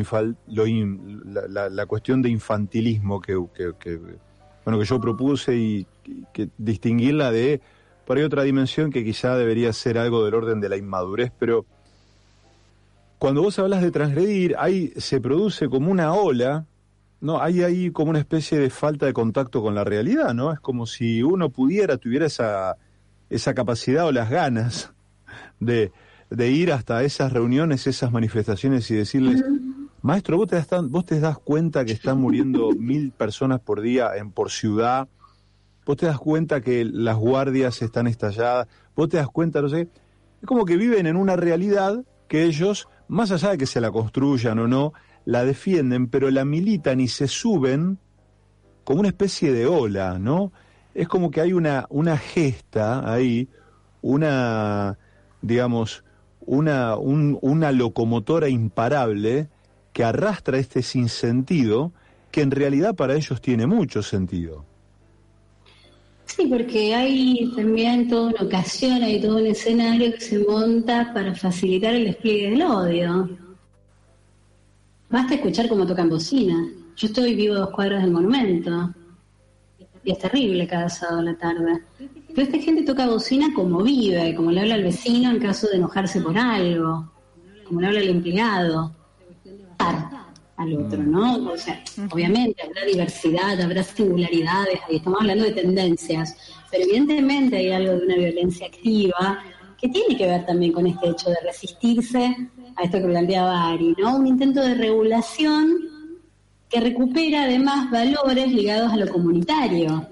la, 1.47 1.85
cuestión 1.87 2.21
de 2.21 2.29
infantilismo 2.29 3.21
que, 3.21 3.35
bueno 3.35 4.79
que 4.79 4.85
yo 4.85 4.99
propuse 4.99 5.55
y 5.55 5.87
que 6.33 6.49
distinguirla 6.57 7.31
de 7.31 7.61
por 8.05 8.17
ahí 8.17 8.23
otra 8.23 8.43
dimensión 8.43 8.91
que 8.91 9.03
quizá 9.03 9.35
debería 9.35 9.73
ser 9.73 9.97
algo 9.97 10.23
del 10.23 10.35
orden 10.35 10.61
de 10.61 10.69
la 10.69 10.77
inmadurez, 10.77 11.31
pero 11.37 11.65
cuando 13.17 13.41
vos 13.41 13.57
hablas 13.59 13.81
de 13.81 13.91
transgredir, 13.91 14.55
ahí 14.59 14.93
se 14.95 15.19
produce 15.19 15.67
como 15.67 15.91
una 15.91 16.13
ola, 16.13 16.65
¿no? 17.19 17.41
Hay 17.41 17.63
ahí 17.63 17.91
como 17.91 18.11
una 18.11 18.19
especie 18.19 18.59
de 18.59 18.69
falta 18.69 19.07
de 19.07 19.13
contacto 19.13 19.61
con 19.61 19.73
la 19.73 19.83
realidad, 19.83 20.33
¿no? 20.33 20.53
Es 20.53 20.59
como 20.59 20.85
si 20.85 21.23
uno 21.23 21.49
pudiera, 21.49 21.97
tuviera 21.97 22.27
esa, 22.27 22.77
esa 23.29 23.53
capacidad 23.55 24.05
o 24.05 24.11
las 24.11 24.29
ganas 24.29 24.93
de, 25.59 25.91
de 26.29 26.51
ir 26.51 26.71
hasta 26.71 27.03
esas 27.03 27.31
reuniones, 27.31 27.87
esas 27.87 28.11
manifestaciones 28.11 28.89
y 28.91 28.95
decirles, 28.95 29.43
maestro, 30.01 30.37
¿vos 30.37 30.47
te, 30.47 30.55
das, 30.55 30.67
vos 30.89 31.05
te 31.05 31.19
das 31.19 31.37
cuenta 31.39 31.85
que 31.85 31.93
están 31.93 32.19
muriendo 32.19 32.71
mil 32.77 33.11
personas 33.11 33.59
por 33.59 33.81
día 33.81 34.15
en, 34.15 34.31
por 34.31 34.51
ciudad, 34.51 35.07
vos 35.85 35.97
te 35.97 36.05
das 36.05 36.17
cuenta 36.17 36.61
que 36.61 36.83
las 36.85 37.15
guardias 37.15 37.81
están 37.81 38.07
estalladas, 38.07 38.67
vos 38.95 39.09
te 39.09 39.17
das 39.17 39.29
cuenta, 39.29 39.61
no 39.61 39.69
sé, 39.69 39.87
es 40.41 40.45
como 40.45 40.65
que 40.65 40.77
viven 40.77 41.07
en 41.07 41.15
una 41.15 41.35
realidad 41.35 42.03
que 42.27 42.43
ellos, 42.43 42.87
más 43.07 43.31
allá 43.31 43.51
de 43.51 43.57
que 43.57 43.65
se 43.65 43.81
la 43.81 43.91
construyan 43.91 44.59
o 44.59 44.67
no, 44.67 44.93
la 45.25 45.45
defienden, 45.45 46.07
pero 46.07 46.29
la 46.29 46.45
militan 46.45 46.99
y 46.99 47.07
se 47.07 47.27
suben 47.27 47.99
como 48.83 48.99
una 48.99 49.09
especie 49.09 49.51
de 49.51 49.65
ola, 49.65 50.19
¿no? 50.19 50.51
Es 50.93 51.07
como 51.07 51.31
que 51.31 51.41
hay 51.41 51.53
una, 51.53 51.85
una 51.89 52.17
gesta 52.17 53.11
ahí, 53.11 53.49
una, 54.01 54.97
digamos, 55.41 56.05
una, 56.47 56.95
una 56.97 57.71
locomotora 57.71 58.49
imparable 58.49 59.49
que 59.93 60.03
arrastra 60.03 60.57
este 60.57 60.81
sinsentido 60.81 61.91
que 62.31 62.41
en 62.41 62.51
realidad 62.51 62.95
para 62.95 63.15
ellos 63.15 63.41
tiene 63.41 63.67
mucho 63.67 64.01
sentido. 64.01 64.65
Sí, 66.25 66.45
porque 66.47 66.93
hay 66.93 67.51
también 67.55 68.07
toda 68.09 68.31
una 68.31 68.41
ocasión, 68.41 69.01
hay 69.01 69.21
todo 69.21 69.37
un 69.37 69.47
escenario 69.47 70.13
que 70.13 70.19
se 70.19 70.39
monta 70.39 71.11
para 71.13 71.33
facilitar 71.33 71.95
el 71.95 72.05
despliegue 72.05 72.51
del 72.51 72.61
odio. 72.61 73.29
Basta 75.09 75.35
escuchar 75.35 75.69
cómo 75.69 75.87
tocan 75.87 76.09
bocina. 76.09 76.69
Yo 76.95 77.07
estoy 77.07 77.33
vivo 77.33 77.55
a 77.55 77.59
dos 77.59 77.69
cuadras 77.71 78.03
del 78.03 78.11
monumento. 78.11 78.93
Y 80.07 80.11
es 80.11 80.19
terrible 80.19 80.65
cada 80.65 80.87
sábado 80.87 81.19
a 81.19 81.23
la 81.23 81.37
tarde. 81.37 81.83
Pero 82.29 82.41
esta 82.41 82.59
gente 82.59 82.83
toca 82.83 83.07
bocina 83.07 83.47
como 83.53 83.83
vive, 83.83 84.33
como 84.35 84.51
le 84.51 84.61
habla 84.61 84.75
al 84.75 84.83
vecino 84.83 85.29
en 85.29 85.37
caso 85.37 85.67
de 85.67 85.75
enojarse 85.75 86.21
por 86.21 86.37
algo, 86.37 87.11
como 87.65 87.81
le 87.81 87.87
habla 87.87 87.99
al 87.99 88.07
empleado, 88.07 88.95
al 90.55 90.73
otro, 90.77 91.03
¿no? 91.03 91.51
O 91.51 91.57
sea, 91.57 91.83
obviamente 92.09 92.63
habrá 92.63 92.85
diversidad, 92.85 93.59
habrá 93.59 93.83
singularidades, 93.83 94.79
ahí 94.87 94.95
estamos 94.95 95.19
hablando 95.19 95.43
de 95.43 95.51
tendencias, 95.51 96.37
pero 96.71 96.85
evidentemente 96.85 97.57
hay 97.57 97.71
algo 97.71 97.97
de 97.97 98.05
una 98.05 98.15
violencia 98.15 98.67
activa 98.67 99.43
que 99.77 99.89
tiene 99.89 100.15
que 100.15 100.25
ver 100.25 100.45
también 100.45 100.71
con 100.71 100.87
este 100.87 101.09
hecho 101.09 101.29
de 101.31 101.37
resistirse 101.43 102.49
a 102.77 102.83
esto 102.83 102.97
que 102.99 103.07
planteaba 103.07 103.71
Ari, 103.71 103.93
¿no? 103.99 104.15
Un 104.15 104.25
intento 104.25 104.61
de 104.61 104.73
regulación 104.73 105.96
que 106.69 106.79
recupera 106.79 107.43
además 107.43 107.89
valores 107.89 108.51
ligados 108.51 108.91
a 108.91 108.97
lo 108.97 109.11
comunitario. 109.11 110.05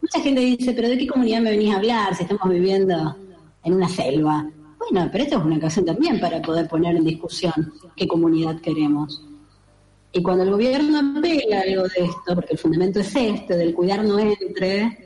Mucha 0.00 0.20
gente 0.20 0.40
dice, 0.40 0.72
pero 0.72 0.88
¿de 0.88 0.98
qué 0.98 1.06
comunidad 1.06 1.42
me 1.42 1.50
venís 1.50 1.74
a 1.74 1.76
hablar 1.76 2.14
si 2.14 2.22
estamos 2.22 2.48
viviendo 2.48 3.16
en 3.62 3.74
una 3.74 3.88
selva? 3.88 4.48
Bueno, 4.78 5.08
pero 5.12 5.24
esto 5.24 5.38
es 5.38 5.44
una 5.44 5.56
ocasión 5.58 5.84
también 5.84 6.18
para 6.18 6.40
poder 6.40 6.66
poner 6.66 6.96
en 6.96 7.04
discusión 7.04 7.74
qué 7.94 8.08
comunidad 8.08 8.60
queremos. 8.60 9.22
Y 10.12 10.22
cuando 10.22 10.42
el 10.42 10.50
gobierno 10.50 11.18
apela 11.18 11.60
algo 11.60 11.82
de 11.82 12.04
esto, 12.04 12.34
porque 12.34 12.52
el 12.52 12.58
fundamento 12.58 13.00
es 13.00 13.14
este, 13.14 13.56
del 13.56 13.74
cuidar 13.74 14.02
no 14.02 14.18
entre, 14.18 14.98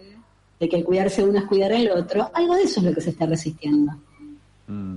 de 0.61 0.69
que 0.69 0.77
el 0.77 0.85
cuidarse 0.85 1.25
uno 1.25 1.41
es 1.41 1.45
cuidar 1.45 1.73
al 1.73 1.91
otro, 1.91 2.31
algo 2.33 2.55
de 2.55 2.63
eso 2.63 2.81
es 2.81 2.87
lo 2.87 2.95
que 2.95 3.01
se 3.01 3.11
está 3.11 3.27
resistiendo. 3.27 3.93
Mm. 4.69 4.97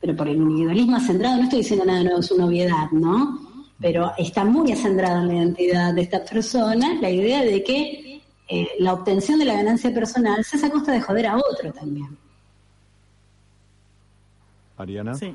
Pero 0.00 0.16
por 0.16 0.28
el 0.28 0.36
individualismo 0.36 1.00
centrado, 1.00 1.36
no 1.36 1.42
estoy 1.42 1.58
diciendo 1.58 1.84
nada 1.84 2.04
nuevo, 2.04 2.20
es 2.20 2.30
una 2.30 2.46
obviedad, 2.46 2.90
¿no? 2.92 3.53
Pero 3.80 4.12
está 4.16 4.44
muy 4.44 4.74
centrada 4.76 5.20
en 5.20 5.28
la 5.28 5.34
identidad 5.34 5.94
de 5.94 6.02
esta 6.02 6.24
persona 6.24 6.98
la 7.00 7.10
idea 7.10 7.42
de 7.42 7.62
que 7.62 8.22
eh, 8.48 8.68
la 8.78 8.92
obtención 8.92 9.38
de 9.38 9.46
la 9.46 9.54
ganancia 9.54 9.92
personal 9.92 10.44
se 10.44 10.56
hace 10.56 10.66
a 10.66 10.70
costa 10.70 10.92
de 10.92 11.00
joder 11.00 11.26
a 11.26 11.36
otro 11.36 11.72
también. 11.72 12.16
Ariana. 14.76 15.14
Sí. 15.14 15.34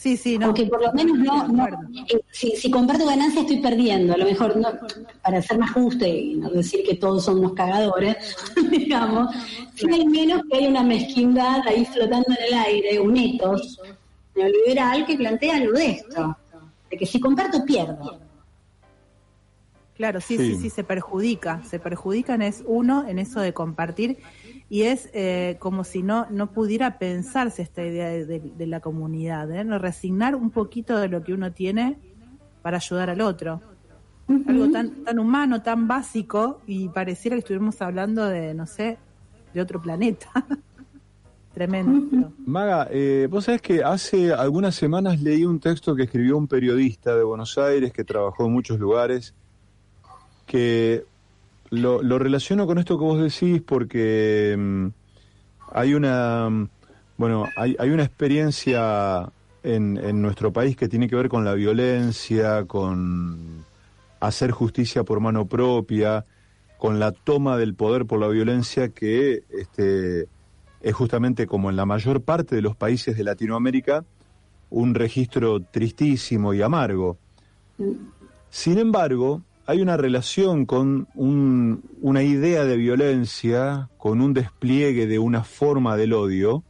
Sí, 0.00 0.16
sí, 0.16 0.38
no. 0.38 0.46
Porque 0.46 0.64
por 0.64 0.82
lo 0.82 0.90
menos 0.94 1.18
no, 1.18 1.68
eh, 2.08 2.22
si, 2.30 2.70
comparto 2.70 3.04
ganancia 3.04 3.42
estoy 3.42 3.58
perdiendo, 3.58 4.14
a 4.14 4.16
lo 4.16 4.24
mejor 4.24 4.56
no, 4.56 4.70
para 5.22 5.42
ser 5.42 5.58
más 5.58 5.72
justo 5.72 6.06
y 6.06 6.36
no 6.36 6.48
decir 6.48 6.82
que 6.86 6.94
todos 6.94 7.26
son 7.26 7.40
unos 7.40 7.52
cagadores, 7.52 8.16
digamos, 8.70 9.28
si 9.74 9.92
hay 9.92 10.06
menos 10.06 10.40
que 10.50 10.56
hay 10.56 10.68
una 10.68 10.82
mezquindad 10.82 11.60
ahí 11.68 11.84
flotando 11.84 12.28
en 12.30 12.46
el 12.46 12.54
aire, 12.64 12.98
un 12.98 13.14
etos 13.14 13.78
neoliberal 14.34 15.04
que 15.04 15.16
plantea 15.18 15.60
lo 15.64 15.72
de 15.72 15.90
esto, 15.90 16.34
de 16.90 16.96
que 16.96 17.06
si 17.06 17.20
comparto 17.20 17.64
pierdo. 17.64 18.20
Claro, 19.94 20.22
sí, 20.22 20.38
sí, 20.38 20.56
sí, 20.56 20.70
se 20.70 20.82
perjudica, 20.82 21.62
se 21.62 21.78
perjudican 21.78 22.40
es 22.40 22.64
uno 22.66 23.06
en 23.06 23.18
eso 23.18 23.38
de 23.40 23.52
compartir 23.52 24.16
y 24.70 24.84
es 24.84 25.10
eh, 25.12 25.56
como 25.58 25.84
si 25.84 26.02
no 26.02 26.26
no 26.30 26.52
pudiera 26.52 26.98
pensarse 26.98 27.60
esta 27.60 27.84
idea 27.84 28.08
de, 28.08 28.66
la 28.66 28.80
comunidad, 28.80 29.50
¿eh? 29.50 29.62
resignar 29.78 30.36
un 30.36 30.50
poquito 30.50 30.96
de 30.96 31.08
lo 31.08 31.22
que 31.22 31.34
uno 31.34 31.52
tiene 31.52 31.98
para 32.62 32.78
ayudar 32.78 33.10
al 33.10 33.20
otro. 33.20 33.60
Algo 34.46 34.70
tan, 34.70 35.04
tan 35.04 35.18
humano, 35.18 35.60
tan 35.60 35.86
básico 35.86 36.62
y 36.66 36.88
pareciera 36.88 37.34
que 37.36 37.40
estuviéramos 37.40 37.82
hablando 37.82 38.24
de, 38.24 38.54
no 38.54 38.66
sé, 38.66 38.96
de 39.52 39.60
otro 39.60 39.82
planeta. 39.82 40.30
Tremendo. 41.60 42.32
Maga, 42.46 42.88
eh, 42.90 43.28
vos 43.30 43.44
sabés 43.44 43.60
que 43.60 43.84
hace 43.84 44.32
algunas 44.32 44.74
semanas 44.74 45.20
leí 45.20 45.44
un 45.44 45.60
texto 45.60 45.94
que 45.94 46.04
escribió 46.04 46.38
un 46.38 46.48
periodista 46.48 47.14
de 47.14 47.22
Buenos 47.22 47.58
Aires 47.58 47.92
que 47.92 48.02
trabajó 48.02 48.46
en 48.46 48.52
muchos 48.52 48.78
lugares, 48.80 49.34
que 50.46 51.04
lo, 51.68 52.00
relaciono 52.18 52.66
con 52.66 52.78
esto 52.78 52.96
que 52.96 53.04
vos 53.04 53.20
decís 53.20 53.60
porque 53.60 54.56
mm, 54.58 54.86
hay 55.72 55.92
una, 55.92 56.48
mm, 56.48 56.68
bueno, 57.18 57.46
hay, 57.54 57.76
hay 57.78 57.90
una 57.90 58.04
experiencia 58.04 59.30
en, 59.62 59.98
en 59.98 60.22
nuestro 60.22 60.54
país 60.54 60.78
que 60.78 60.88
tiene 60.88 61.10
que 61.10 61.16
ver 61.16 61.28
con 61.28 61.44
la 61.44 61.52
violencia, 61.52 62.64
con 62.64 63.66
hacer 64.18 64.50
justicia 64.50 65.04
por 65.04 65.20
mano 65.20 65.44
propia, 65.44 66.24
con 66.78 66.98
la 66.98 67.12
toma 67.12 67.58
del 67.58 67.74
poder 67.74 68.06
por 68.06 68.18
la 68.18 68.28
violencia 68.28 68.88
que 68.88 69.42
este, 69.50 70.26
es 70.80 70.94
justamente 70.94 71.46
como 71.46 71.70
en 71.70 71.76
la 71.76 71.86
mayor 71.86 72.22
parte 72.22 72.56
de 72.56 72.62
los 72.62 72.76
países 72.76 73.16
de 73.16 73.24
Latinoamérica 73.24 74.04
un 74.70 74.94
registro 74.94 75.60
tristísimo 75.60 76.54
y 76.54 76.62
amargo. 76.62 77.18
Sin 78.50 78.78
embargo, 78.78 79.42
hay 79.66 79.82
una 79.82 79.96
relación 79.96 80.66
con 80.66 81.08
una 81.14 82.22
idea 82.22 82.64
de 82.64 82.76
violencia, 82.76 83.88
con 83.98 84.20
un 84.20 84.32
despliegue 84.32 85.06
de 85.06 85.18
una 85.18 85.44
forma 85.44 85.96
del 85.96 86.12
odio, 86.12 86.62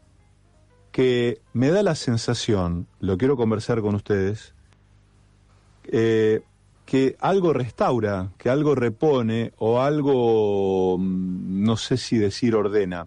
que 0.93 1.41
me 1.53 1.71
da 1.71 1.83
la 1.83 1.95
sensación, 1.95 2.87
lo 2.99 3.17
quiero 3.17 3.37
conversar 3.37 3.81
con 3.81 3.95
ustedes, 3.95 4.55
eh, 5.85 6.43
que 6.85 7.17
algo 7.21 7.53
restaura, 7.53 8.33
que 8.37 8.51
algo 8.51 8.75
repone 8.75 9.53
o 9.59 9.81
algo, 9.81 10.99
mm, 10.99 11.63
no 11.65 11.77
sé 11.77 11.97
si 11.97 12.19
decir 12.19 12.57
ordena, 12.57 13.07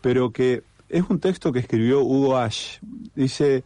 pero 0.00 0.32
que 0.32 0.62
es 0.88 1.04
un 1.08 1.20
texto 1.20 1.52
que 1.52 1.60
escribió 1.60 2.02
Hugo 2.02 2.36
Ash. 2.36 2.78
Dice, 3.14 3.64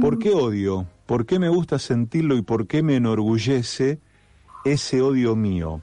¿por 0.00 0.18
qué 0.18 0.30
odio? 0.30 0.86
¿Por 1.06 1.26
qué 1.26 1.38
me 1.38 1.48
gusta 1.48 1.78
sentirlo 1.78 2.36
y 2.36 2.42
por 2.42 2.66
qué 2.66 2.82
me 2.82 2.96
enorgullece? 2.96 4.00
ese 4.64 5.02
odio 5.02 5.36
mío. 5.36 5.82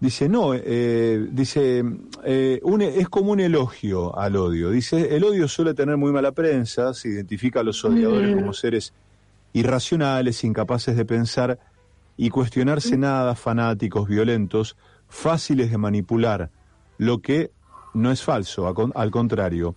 Dice, 0.00 0.28
no, 0.28 0.52
eh, 0.54 1.26
dice, 1.30 1.84
eh, 2.24 2.60
es 2.96 3.08
como 3.08 3.32
un 3.32 3.40
elogio 3.40 4.16
al 4.18 4.36
odio. 4.36 4.70
Dice, 4.70 5.16
el 5.16 5.24
odio 5.24 5.48
suele 5.48 5.74
tener 5.74 5.96
muy 5.96 6.12
mala 6.12 6.32
prensa, 6.32 6.94
se 6.94 7.08
identifica 7.08 7.60
a 7.60 7.62
los 7.62 7.84
odiadores 7.84 8.34
como 8.34 8.52
seres 8.52 8.92
irracionales, 9.52 10.44
incapaces 10.44 10.96
de 10.96 11.04
pensar 11.04 11.58
y 12.16 12.28
cuestionarse 12.28 12.96
nada, 12.98 13.34
fanáticos, 13.34 14.08
violentos, 14.08 14.76
fáciles 15.08 15.70
de 15.70 15.78
manipular, 15.78 16.50
lo 16.98 17.20
que 17.20 17.50
no 17.94 18.10
es 18.10 18.22
falso, 18.22 18.72
al 18.94 19.10
contrario. 19.10 19.74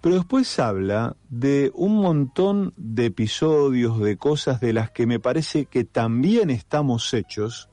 Pero 0.00 0.14
después 0.14 0.58
habla 0.58 1.16
de 1.28 1.72
un 1.74 1.96
montón 1.96 2.72
de 2.76 3.06
episodios, 3.06 3.98
de 4.00 4.16
cosas 4.16 4.60
de 4.60 4.72
las 4.72 4.90
que 4.90 5.06
me 5.06 5.18
parece 5.18 5.66
que 5.66 5.84
también 5.84 6.50
estamos 6.50 7.12
hechos, 7.12 7.68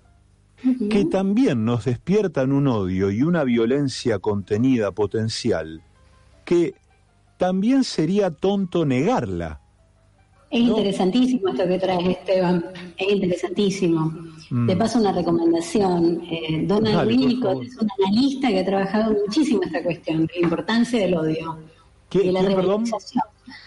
que 0.90 1.06
también 1.06 1.66
nos 1.66 1.86
despiertan 1.86 2.52
un 2.52 2.68
odio 2.68 3.12
y 3.12 3.22
una 3.22 3.44
violencia 3.44 4.18
contenida 4.18 4.92
potencial, 4.92 5.84
que 6.46 6.74
también 7.38 7.84
sería 7.84 8.32
tonto 8.32 8.86
negarla. 8.86 9.62
Es 10.50 10.62
interesantísimo 10.62 11.50
esto 11.50 11.68
que 11.68 11.78
traes, 11.78 12.08
Esteban. 12.08 12.66
Es 12.98 13.12
interesantísimo. 13.12 14.14
Mm. 14.50 14.68
Te 14.68 14.76
paso 14.76 15.00
una 15.00 15.12
recomendación. 15.12 16.22
Eh, 16.30 16.64
Donald 16.66 17.08
Winnicott 17.08 17.64
es 17.64 17.78
un 17.78 17.90
analista 18.00 18.50
que 18.50 18.60
ha 18.60 18.66
trabajado 18.66 19.16
muchísimo 19.26 19.62
esta 19.64 19.82
cuestión, 19.84 20.28
la 20.34 20.42
importancia 20.42 21.00
del 21.00 21.16
odio 21.16 21.58
¿Qué, 22.10 22.32
la 22.32 22.42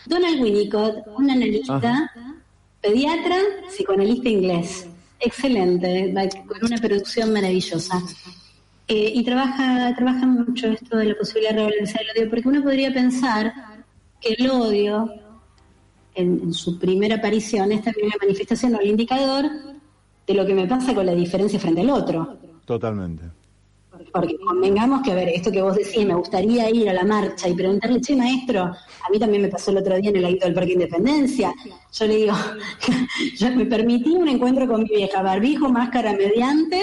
Donald 0.07 0.41
Winnicott, 0.41 1.07
un 1.17 1.31
analista, 1.31 2.11
pediatra, 2.81 3.37
psicoanalista 3.69 4.29
inglés. 4.29 4.87
Excelente, 5.21 6.14
con 6.47 6.64
una 6.64 6.79
producción 6.79 7.33
maravillosa. 7.33 8.01
Eh, 8.87 9.12
y 9.14 9.25
trabaja, 9.25 9.95
trabaja 9.97 10.27
mucho 10.27 10.69
esto 10.69 10.97
de 10.97 11.07
la 11.07 11.14
posibilidad 11.14 11.51
de 11.51 11.57
revalorizar 11.57 12.01
el 12.03 12.23
odio, 12.23 12.31
porque 12.31 12.49
uno 12.49 12.62
podría 12.62 12.93
pensar 12.93 13.53
que 14.21 14.35
el 14.38 14.49
odio, 14.51 15.12
en, 16.14 16.41
en 16.45 16.55
su 16.55 16.79
primera 16.79 17.17
aparición, 17.17 17.71
es 17.73 17.83
también 17.83 18.07
una 18.07 18.17
manifestación 18.23 18.75
o 18.77 18.81
el 18.81 18.88
indicador 18.88 19.51
de 20.29 20.35
lo 20.35 20.47
que 20.47 20.55
me 20.55 20.67
pasa 20.67 20.95
con 20.95 21.07
la 21.07 21.14
diferencia 21.14 21.59
frente 21.59 21.81
al 21.81 21.91
otro. 21.91 22.37
Totalmente. 22.67 23.25
Porque 24.12 24.37
convengamos 24.38 25.03
que, 25.03 25.11
a 25.11 25.14
ver, 25.14 25.29
esto 25.31 25.51
que 25.51 25.62
vos 25.62 25.75
decís, 25.75 26.07
me 26.07 26.14
gustaría 26.14 26.71
ir 26.71 26.88
a 26.88 26.93
la 26.93 27.05
marcha 27.05 27.49
y 27.49 27.55
preguntarle, 27.55 28.01
che, 28.01 28.14
maestro, 28.14 28.62
a 28.62 29.11
mí 29.11 29.19
también 29.19 29.43
me 29.43 29.49
pasó 29.49 29.71
el 29.71 29.79
otro 29.79 29.97
día 29.97 30.11
en 30.11 30.17
el 30.17 30.23
ladito 30.23 30.45
del 30.45 30.55
Parque 30.55 30.75
Independencia. 30.75 31.53
Yo 31.93 32.07
le 32.07 32.17
digo, 32.17 32.35
yo 33.38 33.51
me 33.57 33.64
permití 33.64 34.11
un 34.11 34.29
encuentro 34.29 34.69
con 34.69 34.83
mi 34.83 34.88
vieja, 34.88 35.23
barbijo, 35.23 35.69
máscara 35.71 36.12
mediante, 36.12 36.81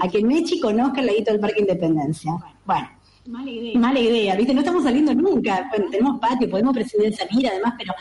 a 0.00 0.08
que 0.08 0.22
Mechi 0.22 0.60
conozca 0.60 1.00
el 1.00 1.06
ladito 1.06 1.32
del 1.32 1.40
Parque 1.40 1.60
Independencia. 1.60 2.32
Bueno, 2.66 2.88
mala 3.26 3.50
idea. 3.50 3.80
Mala 3.80 3.98
idea, 3.98 4.36
¿viste? 4.36 4.54
No 4.54 4.60
estamos 4.60 4.84
saliendo 4.84 5.14
nunca. 5.14 5.66
Bueno, 5.70 5.90
tenemos 5.90 6.20
patio, 6.20 6.50
podemos 6.50 6.74
presidir 6.74 7.14
salir, 7.14 7.48
además, 7.48 7.74
pero 7.78 7.94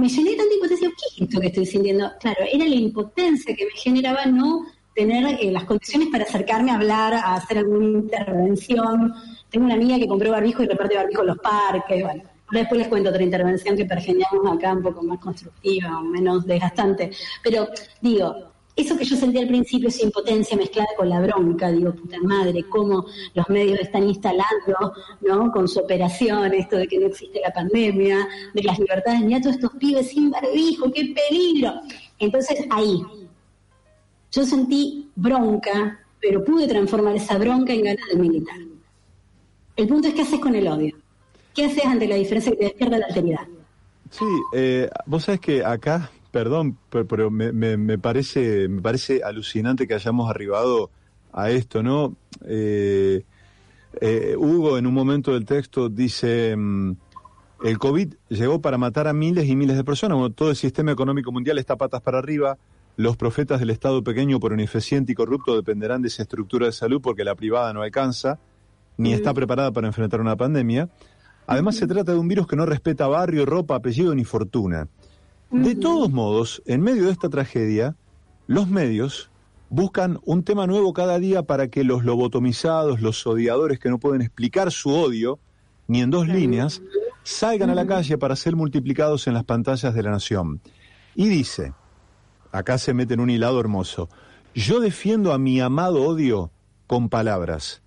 me 0.00 0.08
llené 0.08 0.34
tanta 0.34 0.54
impotencia, 0.54 0.88
¿qué 0.88 1.06
es 1.06 1.28
esto 1.28 1.40
que 1.40 1.46
estoy 1.46 1.66
sintiendo? 1.66 2.10
Claro, 2.18 2.38
era 2.50 2.64
la 2.64 2.74
impotencia 2.74 3.54
que 3.54 3.66
me 3.66 3.72
generaba 3.72 4.26
no 4.26 4.66
tener 4.94 5.38
eh, 5.40 5.50
las 5.50 5.64
condiciones 5.64 6.08
para 6.08 6.24
acercarme 6.24 6.70
a 6.70 6.74
hablar, 6.74 7.14
a 7.14 7.34
hacer 7.34 7.58
alguna 7.58 7.86
intervención. 7.86 9.14
Tengo 9.48 9.66
una 9.66 9.74
amiga 9.74 9.98
que 9.98 10.08
compró 10.08 10.30
barbijo 10.30 10.62
y 10.62 10.66
reparte 10.66 10.96
barbijo 10.96 11.20
en 11.20 11.28
los 11.28 11.38
parques. 11.38 12.02
Bueno, 12.02 12.22
después 12.50 12.78
les 12.78 12.88
cuento 12.88 13.10
otra 13.10 13.22
intervención 13.22 13.76
que 13.76 13.84
pergeñamos 13.84 14.52
acá 14.52 14.72
un 14.72 14.82
poco 14.82 15.02
más 15.02 15.20
constructiva 15.20 15.98
o 15.98 16.02
menos 16.02 16.46
desgastante. 16.46 17.10
Pero 17.42 17.68
digo, 18.00 18.34
eso 18.76 18.96
que 18.96 19.04
yo 19.04 19.16
sentí 19.16 19.38
al 19.38 19.48
principio, 19.48 19.88
esa 19.88 20.04
impotencia 20.04 20.56
mezclada 20.56 20.88
con 20.96 21.08
la 21.08 21.20
bronca, 21.20 21.70
digo, 21.70 21.92
puta 21.92 22.16
madre, 22.22 22.64
cómo 22.64 23.06
los 23.34 23.48
medios 23.48 23.80
están 23.80 24.04
instalando, 24.04 24.94
¿no? 25.20 25.52
Con 25.52 25.68
su 25.68 25.80
operación, 25.80 26.54
esto 26.54 26.76
de 26.76 26.86
que 26.86 26.98
no 26.98 27.06
existe 27.08 27.40
la 27.40 27.52
pandemia, 27.52 28.26
de 28.54 28.62
las 28.62 28.78
libertades, 28.78 29.20
mira 29.20 29.40
todos 29.40 29.56
estos 29.56 29.72
pibes 29.72 30.08
sin 30.08 30.30
barbijo, 30.30 30.90
qué 30.92 31.14
peligro. 31.14 31.74
Entonces 32.18 32.64
ahí, 32.70 33.02
yo 34.32 34.46
sentí 34.46 35.10
bronca, 35.14 36.00
pero 36.20 36.44
pude 36.44 36.68
transformar 36.68 37.16
esa 37.16 37.38
bronca 37.38 37.72
en 37.72 37.82
ganas 37.82 38.08
de 38.12 38.16
militar. 38.18 38.58
El 39.76 39.88
punto 39.88 40.08
es 40.08 40.14
qué 40.14 40.22
haces 40.22 40.40
con 40.40 40.54
el 40.54 40.68
odio. 40.68 40.96
¿Qué 41.54 41.64
haces 41.64 41.84
ante 41.84 42.06
la 42.06 42.14
diferencia 42.14 42.52
que 42.52 42.58
te 42.58 42.64
despierta 42.64 42.98
la 42.98 43.06
alteridad? 43.06 43.46
Sí, 44.10 44.24
eh, 44.52 44.88
vos 45.06 45.24
sabés 45.24 45.40
que 45.40 45.64
acá, 45.64 46.10
perdón, 46.30 46.78
pero, 46.90 47.30
me, 47.30 47.98
parece, 47.98 48.68
me 48.68 48.80
parece 48.80 49.22
alucinante 49.22 49.86
que 49.86 49.94
hayamos 49.94 50.30
arribado 50.30 50.90
a 51.32 51.50
esto, 51.50 51.82
¿no? 51.82 52.16
Eh, 52.46 53.24
eh, 54.00 54.36
Hugo 54.36 54.78
en 54.78 54.86
un 54.86 54.94
momento 54.94 55.32
del 55.32 55.44
texto 55.44 55.88
dice, 55.88 56.54
mm, 56.56 56.92
el 57.64 57.78
COVID 57.78 58.14
llegó 58.28 58.60
para 58.60 58.78
matar 58.78 59.08
a 59.08 59.12
miles 59.12 59.48
y 59.48 59.56
miles 59.56 59.76
de 59.76 59.84
personas, 59.84 60.32
todo 60.34 60.50
el 60.50 60.56
sistema 60.56 60.92
económico 60.92 61.32
mundial 61.32 61.58
está 61.58 61.76
patas 61.76 62.00
para 62.00 62.18
arriba, 62.18 62.56
los 62.96 63.16
profetas 63.16 63.60
del 63.60 63.70
Estado 63.70 64.04
pequeño, 64.04 64.38
por 64.40 64.52
ineficiente 64.52 65.12
y 65.12 65.14
corrupto, 65.14 65.56
dependerán 65.56 66.02
de 66.02 66.08
esa 66.08 66.22
estructura 66.22 66.66
de 66.66 66.72
salud 66.72 67.00
porque 67.00 67.24
la 67.24 67.34
privada 67.34 67.72
no 67.72 67.82
alcanza, 67.82 68.38
ni 68.96 69.12
está 69.12 69.32
preparada 69.32 69.72
para 69.72 69.86
enfrentar 69.86 70.20
una 70.20 70.36
pandemia. 70.36 70.90
Además, 71.46 71.76
se 71.76 71.86
trata 71.86 72.12
de 72.12 72.18
un 72.18 72.28
virus 72.28 72.46
que 72.46 72.56
no 72.56 72.66
respeta 72.66 73.08
barrio, 73.08 73.46
ropa, 73.46 73.74
apellido 73.74 74.14
ni 74.14 74.24
fortuna. 74.24 74.86
De 75.50 75.74
todos 75.74 76.12
modos, 76.12 76.62
en 76.66 76.80
medio 76.80 77.06
de 77.06 77.12
esta 77.12 77.28
tragedia, 77.28 77.96
los 78.46 78.68
medios 78.68 79.30
buscan 79.68 80.20
un 80.24 80.44
tema 80.44 80.68
nuevo 80.68 80.92
cada 80.92 81.18
día 81.18 81.42
para 81.42 81.66
que 81.66 81.82
los 81.82 82.04
lobotomizados, 82.04 83.00
los 83.00 83.26
odiadores 83.26 83.80
que 83.80 83.88
no 83.88 83.98
pueden 83.98 84.22
explicar 84.22 84.70
su 84.70 84.90
odio, 84.90 85.40
ni 85.88 86.02
en 86.02 86.10
dos 86.10 86.28
líneas, 86.28 86.82
salgan 87.24 87.68
a 87.68 87.74
la 87.74 87.84
calle 87.84 88.16
para 88.16 88.36
ser 88.36 88.54
multiplicados 88.54 89.26
en 89.26 89.34
las 89.34 89.42
pantallas 89.42 89.92
de 89.92 90.02
la 90.04 90.12
nación. 90.12 90.60
Y 91.16 91.28
dice, 91.28 91.72
acá 92.52 92.78
se 92.78 92.94
mete 92.94 93.14
en 93.14 93.20
un 93.20 93.30
hilado 93.30 93.58
hermoso, 93.58 94.08
yo 94.54 94.78
defiendo 94.78 95.32
a 95.32 95.38
mi 95.38 95.60
amado 95.60 96.04
odio 96.04 96.52
con 96.86 97.08
palabras. 97.08 97.82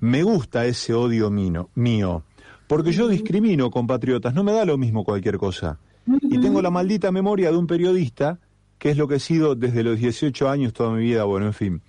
Me 0.00 0.22
gusta 0.22 0.64
ese 0.64 0.94
odio 0.94 1.30
mío, 1.30 2.24
porque 2.66 2.92
yo 2.92 3.08
discrimino 3.08 3.70
compatriotas, 3.70 4.32
no 4.32 4.42
me 4.42 4.52
da 4.52 4.64
lo 4.64 4.78
mismo 4.78 5.04
cualquier 5.04 5.36
cosa. 5.36 5.78
Y 6.22 6.40
tengo 6.40 6.62
la 6.62 6.70
maldita 6.70 7.12
memoria 7.12 7.50
de 7.50 7.56
un 7.56 7.66
periodista, 7.66 8.38
que 8.78 8.90
es 8.90 8.96
lo 8.96 9.08
que 9.08 9.16
he 9.16 9.20
sido 9.20 9.54
desde 9.54 9.82
los 9.82 9.98
18 9.98 10.48
años 10.48 10.72
toda 10.72 10.90
mi 10.90 11.02
vida, 11.02 11.24
bueno, 11.24 11.46
en 11.46 11.54
fin. 11.54 11.82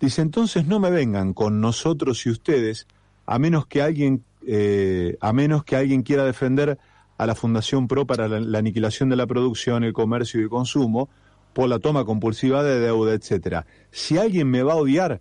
Dice, 0.00 0.22
entonces 0.22 0.66
no 0.66 0.78
me 0.78 0.90
vengan 0.90 1.34
con 1.34 1.60
nosotros 1.60 2.24
y 2.26 2.30
ustedes, 2.30 2.86
a 3.26 3.38
menos 3.38 3.66
que 3.66 3.82
alguien, 3.82 4.24
eh, 4.46 5.16
a 5.20 5.32
menos 5.32 5.64
que 5.64 5.76
alguien 5.76 6.02
quiera 6.02 6.24
defender 6.24 6.78
a 7.16 7.26
la 7.26 7.34
Fundación 7.34 7.88
PRO 7.88 8.06
para 8.06 8.28
la, 8.28 8.58
aniquilación 8.58 9.08
de 9.08 9.16
la 9.16 9.26
producción, 9.26 9.82
el 9.82 9.92
comercio 9.92 10.40
y 10.40 10.44
el 10.44 10.48
consumo, 10.48 11.08
por 11.52 11.68
la 11.68 11.80
toma 11.80 12.04
compulsiva 12.04 12.62
de 12.62 12.78
deuda, 12.78 13.14
etcétera. 13.14 13.66
Si 13.90 14.18
alguien 14.18 14.48
me 14.48 14.62
va 14.62 14.74
a 14.74 14.76
odiar, 14.76 15.20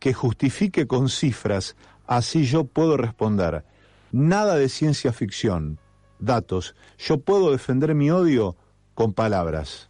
que 0.00 0.12
justifique 0.12 0.86
con 0.86 1.08
cifras, 1.08 1.76
así 2.06 2.44
yo 2.44 2.64
puedo 2.64 2.96
responder. 2.96 3.64
Nada 4.10 4.56
de 4.56 4.68
ciencia 4.68 5.12
ficción, 5.12 5.78
datos. 6.18 6.74
Yo 6.98 7.18
puedo 7.18 7.50
defender 7.50 7.94
mi 7.94 8.10
odio 8.10 8.56
con 8.94 9.12
palabras. 9.12 9.88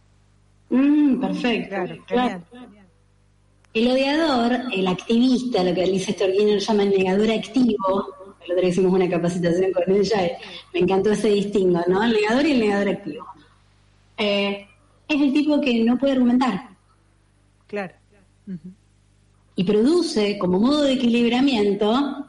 Mm, 0.69 1.19
perfecto. 1.19 1.75
Claro, 2.07 2.41
El 3.73 3.91
odiador, 3.91 4.59
el 4.73 4.87
activista, 4.87 5.63
lo 5.63 5.73
que 5.73 5.83
Alice 5.83 6.11
Storginer 6.11 6.59
llama 6.59 6.83
el 6.83 6.89
negador 6.89 7.31
activo, 7.31 8.35
el 8.43 8.51
otro 8.51 8.61
día 8.61 8.69
hicimos 8.69 8.93
una 8.93 9.09
capacitación 9.09 9.71
con 9.71 9.95
ella, 9.95 10.31
me 10.73 10.79
encantó 10.79 11.11
ese 11.11 11.29
distingo, 11.29 11.81
¿no? 11.87 12.03
El 12.03 12.13
negador 12.13 12.45
y 12.45 12.51
el 12.51 12.59
negador 12.59 12.89
activo. 12.89 13.25
Eh, 14.17 14.67
es 15.07 15.21
el 15.21 15.33
tipo 15.33 15.61
que 15.61 15.83
no 15.83 15.97
puede 15.97 16.13
argumentar. 16.13 16.69
Claro. 17.67 17.93
Y 19.55 19.63
produce 19.63 20.37
como 20.37 20.59
modo 20.59 20.83
de 20.83 20.93
equilibramiento 20.93 22.25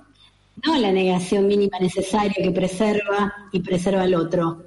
no 0.65 0.79
la 0.79 0.93
negación 0.93 1.47
mínima 1.47 1.79
necesaria 1.79 2.35
que 2.43 2.51
preserva 2.51 3.33
y 3.53 3.61
preserva 3.61 4.03
al 4.03 4.15
otro, 4.15 4.63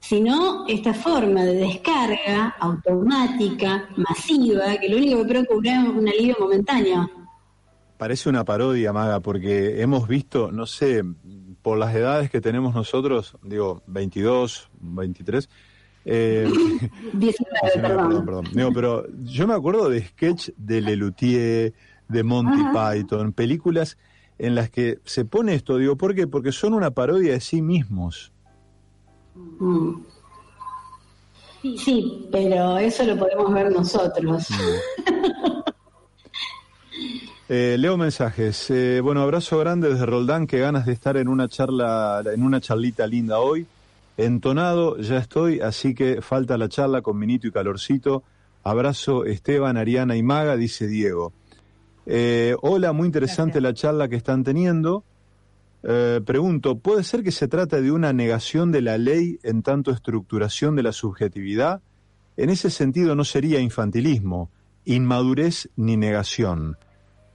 sino 0.00 0.66
esta 0.68 0.94
forma 0.94 1.44
de 1.44 1.54
descarga 1.54 2.54
automática, 2.60 3.88
masiva, 3.96 4.76
que 4.78 4.88
lo 4.88 4.98
único 4.98 5.22
que 5.22 5.34
procura 5.34 5.82
es 5.82 5.88
un 5.88 6.08
alivio 6.08 6.36
momentáneo. 6.38 7.10
Parece 7.96 8.28
una 8.28 8.44
parodia, 8.44 8.92
Maga, 8.92 9.20
porque 9.20 9.80
hemos 9.80 10.06
visto, 10.06 10.52
no 10.52 10.66
sé, 10.66 11.02
por 11.62 11.78
las 11.78 11.94
edades 11.94 12.30
que 12.30 12.40
tenemos 12.40 12.74
nosotros, 12.74 13.36
digo, 13.42 13.82
22, 13.86 14.70
23, 14.80 15.48
eh, 16.04 16.48
19, 17.12 17.70
perdón. 17.80 18.24
perdón, 18.24 18.74
pero 18.74 19.06
yo 19.24 19.48
me 19.48 19.54
acuerdo 19.54 19.88
de 19.88 20.06
sketch 20.06 20.50
de 20.56 20.80
Lelutier, 20.82 21.74
de 22.06 22.22
Monty 22.22 22.62
Python, 22.72 23.32
películas 23.32 23.98
en 24.38 24.54
las 24.54 24.70
que 24.70 24.98
se 25.04 25.24
pone 25.24 25.54
esto, 25.54 25.78
digo, 25.78 25.96
¿por 25.96 26.14
qué? 26.14 26.26
Porque 26.26 26.52
son 26.52 26.74
una 26.74 26.90
parodia 26.90 27.32
de 27.32 27.40
sí 27.40 27.62
mismos. 27.62 28.32
Mm. 29.34 29.94
Sí, 31.78 32.28
pero 32.30 32.78
eso 32.78 33.04
lo 33.04 33.18
podemos 33.18 33.52
ver 33.52 33.72
nosotros. 33.72 34.48
Mm. 34.50 35.06
Eh, 37.48 37.76
leo 37.78 37.96
mensajes. 37.96 38.70
Eh, 38.70 39.00
bueno, 39.00 39.22
abrazo 39.22 39.56
grande 39.58 39.88
desde 39.88 40.04
Roldán, 40.04 40.48
que 40.48 40.58
ganas 40.58 40.84
de 40.84 40.92
estar 40.92 41.16
en 41.16 41.28
una 41.28 41.48
charla, 41.48 42.20
en 42.34 42.42
una 42.42 42.60
charlita 42.60 43.06
linda 43.06 43.38
hoy. 43.38 43.66
Entonado 44.16 44.96
ya 44.98 45.18
estoy, 45.18 45.60
así 45.60 45.94
que 45.94 46.22
falta 46.22 46.58
la 46.58 46.68
charla 46.68 47.02
con 47.02 47.16
Minito 47.16 47.46
y 47.46 47.52
Calorcito. 47.52 48.24
Abrazo 48.64 49.24
Esteban, 49.24 49.76
Ariana 49.76 50.16
y 50.16 50.24
Maga, 50.24 50.56
dice 50.56 50.88
Diego. 50.88 51.32
Eh, 52.06 52.54
hola, 52.62 52.92
muy 52.92 53.06
interesante 53.06 53.60
la 53.60 53.74
charla 53.74 54.08
que 54.08 54.16
están 54.16 54.44
teniendo. 54.44 55.04
Eh, 55.82 56.20
pregunto, 56.24 56.78
¿puede 56.78 57.02
ser 57.02 57.22
que 57.22 57.32
se 57.32 57.48
trata 57.48 57.80
de 57.80 57.90
una 57.90 58.12
negación 58.12 58.70
de 58.70 58.80
la 58.80 58.96
ley 58.96 59.38
en 59.42 59.62
tanto 59.62 59.90
estructuración 59.90 60.76
de 60.76 60.84
la 60.84 60.92
subjetividad? 60.92 61.80
En 62.36 62.50
ese 62.50 62.70
sentido 62.70 63.14
no 63.16 63.24
sería 63.24 63.60
infantilismo, 63.60 64.50
inmadurez 64.84 65.68
ni 65.76 65.96
negación. 65.96 66.76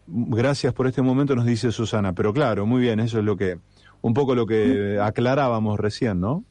Gracias 0.07 0.73
por 0.73 0.87
este 0.87 1.01
momento, 1.01 1.35
nos 1.35 1.45
dice 1.45 1.71
Susana. 1.71 2.13
Pero 2.13 2.33
claro, 2.33 2.65
muy 2.65 2.81
bien, 2.81 2.99
eso 2.99 3.19
es 3.19 3.25
lo 3.25 3.35
que, 3.35 3.59
un 4.01 4.13
poco 4.13 4.35
lo 4.35 4.45
que 4.45 4.99
aclarábamos 5.01 5.79
recién, 5.79 6.19
¿no? 6.19 6.43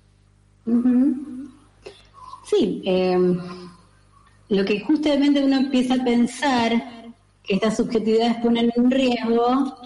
Sí, 2.45 2.83
em, 2.85 3.39
lo 4.49 4.65
que 4.65 4.81
justamente 4.81 5.43
uno 5.45 5.57
empieza 5.57 5.95
a 5.95 6.05
pensar 6.05 7.00
que 7.51 7.57
estas 7.57 7.79
subjetividades 7.79 8.37
ponen 8.37 8.71
en 8.77 8.91
riesgo 8.93 9.77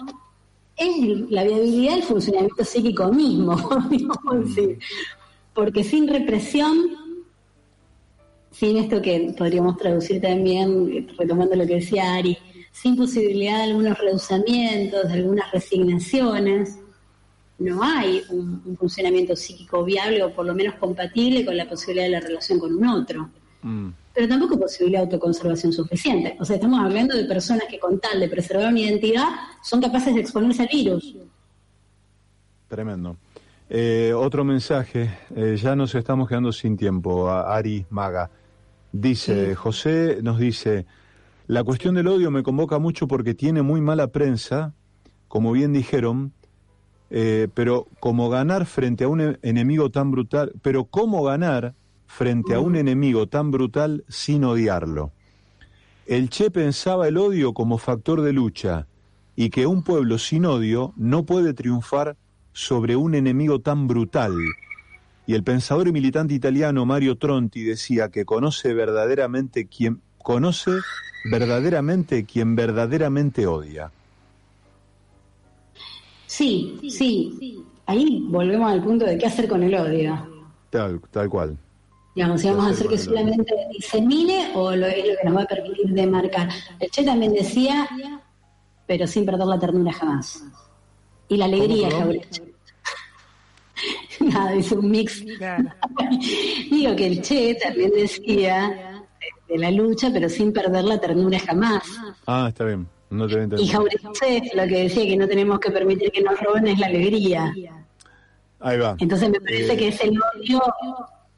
es 0.77 1.31
la 1.31 1.43
viabilidad 1.43 1.95
del 1.95 2.03
funcionamiento 2.03 2.63
psíquico 2.63 3.11
mismo, 3.11 3.57
porque 5.55 5.83
sin 5.83 6.07
represión, 6.07 6.77
sin 8.51 8.77
esto 8.77 9.01
que 9.01 9.33
podríamos 9.35 9.77
traducir 9.77 10.21
también, 10.21 11.07
retomando 11.17 11.55
lo 11.55 11.65
que 11.65 11.77
decía 11.77 12.13
Ari, 12.13 12.37
sin 12.71 12.95
posibilidad 12.95 13.57
de 13.57 13.63
algunos 13.63 13.97
reducimientos, 13.97 15.07
de 15.07 15.13
algunas 15.13 15.51
resignaciones, 15.51 16.77
no 17.57 17.81
hay 17.81 18.21
un, 18.29 18.77
funcionamiento 18.77 19.35
psíquico 19.35 19.83
viable 19.83 20.21
o 20.21 20.31
por 20.31 20.45
lo 20.45 20.53
menos 20.53 20.75
compatible 20.75 21.43
con 21.43 21.57
la 21.57 21.67
posibilidad 21.67 22.05
de 22.05 22.11
la 22.11 22.19
relación 22.19 22.59
con 22.59 22.75
un 22.75 22.85
otro. 22.85 23.27
Mm. 23.63 23.89
Pero 24.15 24.29
tampoco 24.29 24.57
posibilidad 24.57 25.01
de 25.01 25.05
autoconservación 25.05 25.73
suficiente. 25.73 26.37
O 26.39 26.45
sea, 26.45 26.55
estamos 26.55 26.79
hablando 26.79 27.15
de 27.15 27.25
personas 27.25 27.65
que 27.69 27.77
con 27.77 27.99
tal 27.99 28.19
de 28.19 28.29
preservar 28.29 28.69
una 28.69 28.79
identidad 28.79 29.27
son 29.61 29.81
capaces 29.81 30.15
de 30.15 30.21
exponerse 30.21 30.61
al 30.61 30.69
virus. 30.71 31.15
Tremendo. 32.69 33.17
Eh, 33.69 34.13
otro 34.15 34.43
mensaje, 34.43 35.11
eh, 35.35 35.57
ya 35.61 35.75
nos 35.75 35.93
estamos 35.95 36.29
quedando 36.29 36.51
sin 36.51 36.77
tiempo, 36.77 37.29
a 37.29 37.55
Ari 37.55 37.85
Maga. 37.89 38.29
Dice, 38.91 39.53
José 39.55 40.19
nos 40.21 40.39
dice, 40.39 40.85
la 41.47 41.63
cuestión 41.63 41.95
del 41.95 42.07
odio 42.07 42.31
me 42.31 42.43
convoca 42.43 42.79
mucho 42.79 43.07
porque 43.07 43.33
tiene 43.33 43.63
muy 43.63 43.81
mala 43.81 44.07
prensa, 44.07 44.73
como 45.27 45.51
bien 45.51 45.73
dijeron, 45.73 46.31
eh, 47.09 47.49
pero 47.53 47.87
como 47.99 48.29
ganar 48.29 48.65
frente 48.65 49.03
a 49.03 49.07
un 49.07 49.21
e-, 49.21 49.39
enemigo 49.41 49.89
tan 49.89 50.11
brutal, 50.11 50.53
pero 50.61 50.85
cómo 50.85 51.23
ganar 51.23 51.73
frente 52.07 52.53
a 52.53 52.59
un 52.59 52.75
enemigo 52.75 53.27
tan 53.27 53.51
brutal 53.51 54.03
sin 54.07 54.43
odiarlo. 54.43 55.11
El 56.05 56.29
Che 56.29 56.51
pensaba 56.51 57.07
el 57.07 57.17
odio 57.17 57.53
como 57.53 57.77
factor 57.77 58.21
de 58.21 58.33
lucha 58.33 58.87
y 59.35 59.49
que 59.49 59.65
un 59.65 59.83
pueblo 59.83 60.17
sin 60.17 60.45
odio 60.45 60.93
no 60.95 61.25
puede 61.25 61.53
triunfar 61.53 62.15
sobre 62.53 62.95
un 62.95 63.15
enemigo 63.15 63.59
tan 63.59 63.87
brutal. 63.87 64.33
Y 65.27 65.33
el 65.33 65.43
pensador 65.43 65.87
y 65.87 65.91
militante 65.91 66.33
italiano 66.33 66.85
Mario 66.85 67.17
Tronti 67.17 67.63
decía 67.63 68.09
que 68.09 68.25
conoce 68.25 68.73
verdaderamente 68.73 69.67
quien 69.67 70.01
conoce 70.21 70.71
verdaderamente 71.31 72.25
quien 72.25 72.55
verdaderamente 72.55 73.47
odia. 73.47 73.91
Sí, 76.27 76.79
sí. 76.89 77.63
Ahí 77.87 78.25
volvemos 78.29 78.71
al 78.71 78.83
punto 78.83 79.05
de 79.05 79.17
qué 79.17 79.25
hacer 79.25 79.47
con 79.47 79.63
el 79.63 79.73
odio. 79.75 80.27
Tal, 80.69 80.99
tal 81.11 81.29
cual. 81.29 81.57
Digamos, 82.15 82.41
si 82.41 82.47
vamos 82.47 82.67
a 82.67 82.69
hacer 82.69 82.87
que 82.87 82.97
solamente 82.97 83.53
disemine 83.71 84.51
o 84.55 84.73
lo, 84.73 84.87
es 84.87 85.05
lo 85.05 85.17
que 85.17 85.25
nos 85.25 85.35
va 85.35 85.41
a 85.41 85.47
permitir 85.47 85.87
demarcar. 85.87 86.47
El 86.79 86.89
Che 86.89 87.03
también 87.03 87.33
decía, 87.33 87.89
pero 88.87 89.05
sin 89.05 89.25
perder 89.25 89.45
la 89.45 89.59
ternura 89.59 89.91
jamás. 89.91 90.41
Y 91.27 91.35
la 91.35 91.45
alegría, 91.45 91.89
Nada, 94.21 94.53
es 94.53 94.71
un 94.71 94.89
mix. 94.89 95.25
Digo 96.71 96.95
que 96.95 97.07
el 97.07 97.21
Che 97.21 97.55
también 97.55 97.91
decía 97.91 99.03
de 99.49 99.57
la 99.57 99.71
lucha, 99.71 100.09
pero 100.13 100.29
sin 100.29 100.53
perder 100.53 100.85
la 100.85 100.97
ternura 100.99 101.37
jamás. 101.39 101.83
Ah, 102.25 102.45
está 102.47 102.63
bien. 102.63 102.87
No 103.09 103.27
te 103.27 103.61
y 103.61 103.67
Jauretche 103.67 104.51
lo 104.55 104.67
que 104.67 104.83
decía 104.83 105.05
que 105.05 105.17
no 105.17 105.27
tenemos 105.27 105.59
que 105.59 105.69
permitir 105.69 106.11
que 106.11 106.21
nos 106.21 106.39
roben 106.39 106.67
es 106.67 106.79
la 106.79 106.87
alegría. 106.87 107.53
Ahí 108.61 108.79
va. 108.79 108.95
Entonces 108.99 109.29
me 109.29 109.39
parece 109.39 109.73
eh, 109.73 109.77
que 109.77 109.87
es 109.89 110.01
el 110.01 110.17
odio 110.17 110.61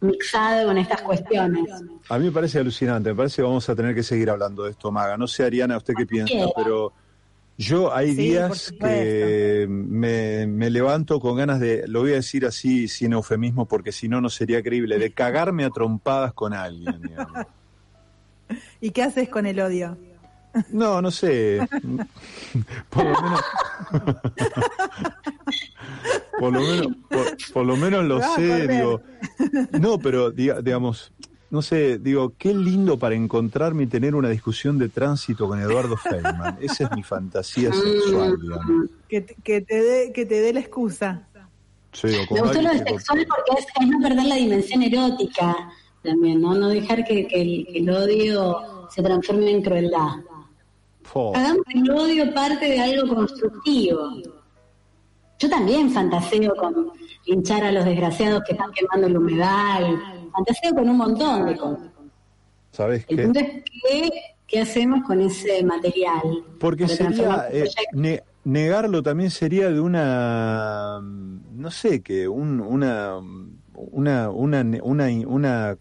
mixado 0.01 0.67
con 0.67 0.77
estas 0.77 1.01
cuestiones. 1.01 1.65
A 2.09 2.19
mí 2.19 2.25
me 2.25 2.31
parece 2.31 2.59
alucinante, 2.59 3.09
me 3.09 3.15
parece 3.15 3.37
que 3.37 3.41
vamos 3.43 3.67
a 3.69 3.75
tener 3.75 3.95
que 3.95 4.03
seguir 4.03 4.29
hablando 4.29 4.63
de 4.63 4.71
esto, 4.71 4.91
Maga. 4.91 5.17
No 5.17 5.27
sé, 5.27 5.43
Ariana, 5.43 5.77
usted 5.77 5.93
qué 5.97 6.05
piensa, 6.05 6.45
pero 6.55 6.93
yo 7.57 7.93
hay 7.93 8.13
días 8.13 8.73
que 8.79 9.65
me, 9.67 10.45
me, 10.45 10.69
levanto 10.69 11.19
con 11.19 11.37
ganas 11.37 11.59
de, 11.59 11.87
lo 11.87 12.01
voy 12.01 12.11
a 12.11 12.15
decir 12.15 12.45
así 12.45 12.87
sin 12.87 13.13
eufemismo 13.13 13.65
porque 13.65 13.91
si 13.91 14.07
no, 14.07 14.21
no 14.21 14.29
sería 14.29 14.61
creíble, 14.61 14.99
de 14.99 15.11
cagarme 15.11 15.65
a 15.65 15.71
trompadas 15.71 16.33
con 16.33 16.53
alguien. 16.53 17.01
¿Y 18.81 18.91
qué 18.91 19.03
haces 19.03 19.29
con 19.29 19.45
el 19.45 19.59
odio? 19.59 19.97
No, 20.69 21.01
no 21.01 21.11
sé. 21.11 21.67
Por 22.89 23.03
lo 23.03 23.21
menos. 23.21 23.41
por 26.39 26.53
lo 26.53 26.59
menos, 26.61 26.87
por, 27.53 27.65
lo 27.65 27.75
menos 27.75 28.05
lo 28.05 28.21
sé, 28.35 28.67
digo. 28.67 29.01
No, 29.79 29.99
pero 29.99 30.31
digamos, 30.31 31.11
no 31.49 31.61
sé, 31.61 31.97
digo, 31.97 32.33
qué 32.37 32.53
lindo 32.53 32.99
para 32.99 33.15
encontrarme 33.15 33.83
y 33.83 33.87
tener 33.87 34.15
una 34.15 34.29
discusión 34.29 34.77
de 34.77 34.89
tránsito 34.89 35.47
con 35.47 35.59
Eduardo 35.59 35.95
Feynman. 35.97 36.57
Esa 36.61 36.85
es 36.85 36.91
mi 36.91 37.03
fantasía 37.03 37.71
sexual, 37.71 38.37
digamos. 38.41 38.89
Que, 39.07 39.25
que 39.25 39.61
te 39.61 39.81
dé 39.81 40.11
que 40.13 40.25
te 40.25 40.41
dé 40.41 40.53
la 40.53 40.59
excusa. 40.59 41.27
Sí, 41.93 42.07
Me 42.31 42.41
gustó 42.41 42.61
lo 42.61 42.69
de 42.69 42.79
sexual 42.79 43.25
porque 43.27 43.61
es, 43.61 43.87
no 43.87 43.99
perder 44.01 44.25
la 44.25 44.35
dimensión 44.35 44.83
erótica 44.83 45.55
también, 46.03 46.41
¿no? 46.41 46.53
No 46.53 46.69
dejar 46.69 47.03
que, 47.05 47.27
el, 47.31 47.89
odio 47.89 48.87
se 48.89 49.01
transforme 49.01 49.51
en 49.51 49.61
crueldad. 49.61 50.17
Hagamos 51.33 51.63
el 51.73 51.89
odio 51.89 52.33
parte 52.33 52.65
de 52.65 52.79
algo 52.79 53.15
constructivo. 53.15 54.21
Yo 55.39 55.49
también 55.49 55.91
fantaseo 55.91 56.55
con 56.55 56.91
hinchar 57.25 57.63
a 57.63 57.71
los 57.71 57.85
desgraciados 57.85 58.43
que 58.43 58.53
están 58.53 58.71
quemando 58.71 59.07
el 59.07 59.17
humedal, 59.17 60.01
fantaseo 60.33 60.73
con 60.73 60.89
un 60.89 60.97
montón 60.97 61.45
de 61.45 61.57
cosas. 61.57 61.89
¿Sabes 62.71 63.05
qué? 63.05 63.15
El 63.15 63.23
punto 63.25 63.39
es 63.39 63.47
que, 63.63 64.11
¿qué 64.47 64.61
hacemos 64.61 65.05
con 65.05 65.21
ese 65.21 65.63
material? 65.63 66.43
Porque 66.59 66.87
sería, 66.87 67.47
eh, 67.51 68.23
negarlo 68.43 69.03
también 69.03 69.29
sería 69.29 69.69
de 69.69 69.79
una, 69.79 70.99
no 71.01 71.71
sé, 71.71 72.01
que 72.01 72.27
un, 72.27 72.59
una, 72.59 73.17
una, 73.75 74.31
una, 74.31 74.65
una, 74.81 75.07
una 75.27 75.77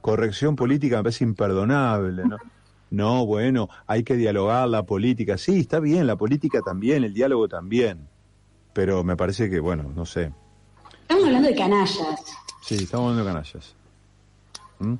corrección 0.00 0.56
política 0.56 0.96
me 0.98 1.04
parece 1.04 1.24
imperdonable, 1.24 2.24
¿no? 2.24 2.36
No, 2.90 3.26
bueno, 3.26 3.68
hay 3.86 4.02
que 4.02 4.16
dialogar 4.16 4.66
la 4.66 4.84
política. 4.84 5.36
Sí, 5.36 5.60
está 5.60 5.78
bien, 5.78 6.06
la 6.06 6.16
política 6.16 6.62
también, 6.62 7.04
el 7.04 7.12
diálogo 7.12 7.46
también 7.46 8.08
pero 8.78 9.02
me 9.02 9.16
parece 9.16 9.50
que, 9.50 9.58
bueno, 9.58 9.92
no 9.96 10.06
sé. 10.06 10.30
Estamos 11.02 11.24
hablando 11.24 11.48
de 11.48 11.56
canallas. 11.56 12.22
Sí, 12.62 12.76
estamos 12.76 13.10
hablando 13.10 13.24
de 13.24 13.28
canallas. 13.28 13.74
¿Mm? 14.78 14.94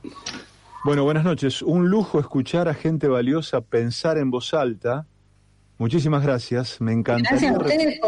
Bueno, 0.82 1.04
buenas 1.04 1.22
noches. 1.22 1.62
Un 1.62 1.88
lujo 1.88 2.18
escuchar 2.18 2.66
a 2.66 2.74
gente 2.74 3.06
valiosa 3.06 3.60
pensar 3.60 4.18
en 4.18 4.32
voz 4.32 4.52
alta. 4.52 5.06
Muchísimas 5.76 6.24
gracias, 6.24 6.80
me 6.80 6.92
encanta. 6.92 7.30
Gracias 7.30 7.54
a 7.54 7.56
ustedes 7.56 8.00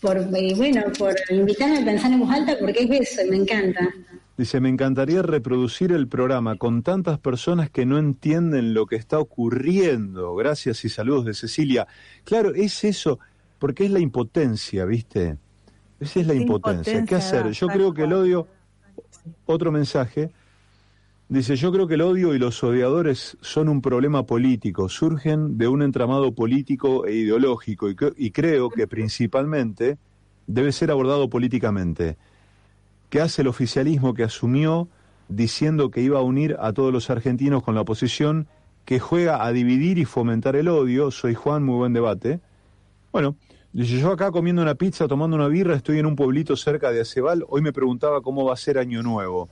por, 0.00 0.16
eh, 0.16 0.54
bueno, 0.56 0.82
por 0.98 1.14
invitarme 1.30 1.78
a 1.78 1.84
pensar 1.84 2.10
en 2.10 2.18
voz 2.18 2.30
alta, 2.30 2.56
porque 2.58 2.82
es 2.82 3.12
eso, 3.12 3.22
me 3.30 3.36
encanta. 3.36 3.88
Dice, 4.36 4.58
me 4.58 4.70
encantaría 4.70 5.22
reproducir 5.22 5.92
el 5.92 6.08
programa 6.08 6.56
con 6.56 6.82
tantas 6.82 7.20
personas 7.20 7.70
que 7.70 7.86
no 7.86 7.96
entienden 7.96 8.74
lo 8.74 8.86
que 8.86 8.96
está 8.96 9.20
ocurriendo. 9.20 10.34
Gracias 10.34 10.84
y 10.84 10.88
saludos 10.88 11.26
de 11.26 11.34
Cecilia. 11.34 11.86
Claro, 12.24 12.54
es 12.56 12.82
eso 12.82 13.20
porque 13.60 13.84
es 13.84 13.90
la 13.92 14.00
impotencia, 14.00 14.84
¿viste? 14.86 15.36
Esa 16.00 16.20
es 16.20 16.26
la 16.26 16.34
impotencia. 16.34 17.04
¿Qué 17.04 17.14
hacer? 17.14 17.50
Yo 17.52 17.68
creo 17.68 17.92
que 17.92 18.04
el 18.04 18.12
odio, 18.14 18.48
otro 19.44 19.70
mensaje, 19.70 20.32
dice, 21.28 21.56
yo 21.56 21.70
creo 21.70 21.86
que 21.86 21.94
el 21.94 22.00
odio 22.00 22.34
y 22.34 22.38
los 22.38 22.64
odiadores 22.64 23.36
son 23.42 23.68
un 23.68 23.82
problema 23.82 24.24
político, 24.24 24.88
surgen 24.88 25.58
de 25.58 25.68
un 25.68 25.82
entramado 25.82 26.32
político 26.32 27.06
e 27.06 27.14
ideológico 27.14 27.90
y, 27.90 27.96
y 28.16 28.30
creo 28.30 28.70
que 28.70 28.88
principalmente 28.88 29.98
debe 30.46 30.72
ser 30.72 30.90
abordado 30.90 31.28
políticamente. 31.28 32.16
¿Qué 33.10 33.20
hace 33.20 33.42
el 33.42 33.48
oficialismo 33.48 34.14
que 34.14 34.24
asumió 34.24 34.88
diciendo 35.28 35.90
que 35.90 36.00
iba 36.00 36.18
a 36.18 36.22
unir 36.22 36.56
a 36.60 36.72
todos 36.72 36.94
los 36.94 37.10
argentinos 37.10 37.62
con 37.62 37.74
la 37.74 37.82
oposición, 37.82 38.48
que 38.86 38.98
juega 38.98 39.44
a 39.44 39.52
dividir 39.52 39.98
y 39.98 40.06
fomentar 40.06 40.56
el 40.56 40.68
odio? 40.68 41.10
Soy 41.10 41.34
Juan, 41.34 41.62
muy 41.62 41.76
buen 41.76 41.92
debate. 41.92 42.40
Bueno, 43.12 43.36
Dice, 43.72 43.98
yo 43.98 44.10
acá 44.10 44.32
comiendo 44.32 44.62
una 44.62 44.74
pizza, 44.74 45.06
tomando 45.06 45.36
una 45.36 45.46
birra, 45.46 45.76
estoy 45.76 46.00
en 46.00 46.06
un 46.06 46.16
pueblito 46.16 46.56
cerca 46.56 46.90
de 46.90 47.02
Aceval, 47.02 47.44
hoy 47.48 47.62
me 47.62 47.72
preguntaba 47.72 48.20
cómo 48.20 48.44
va 48.44 48.54
a 48.54 48.56
ser 48.56 48.78
Año 48.78 49.02
Nuevo. 49.02 49.48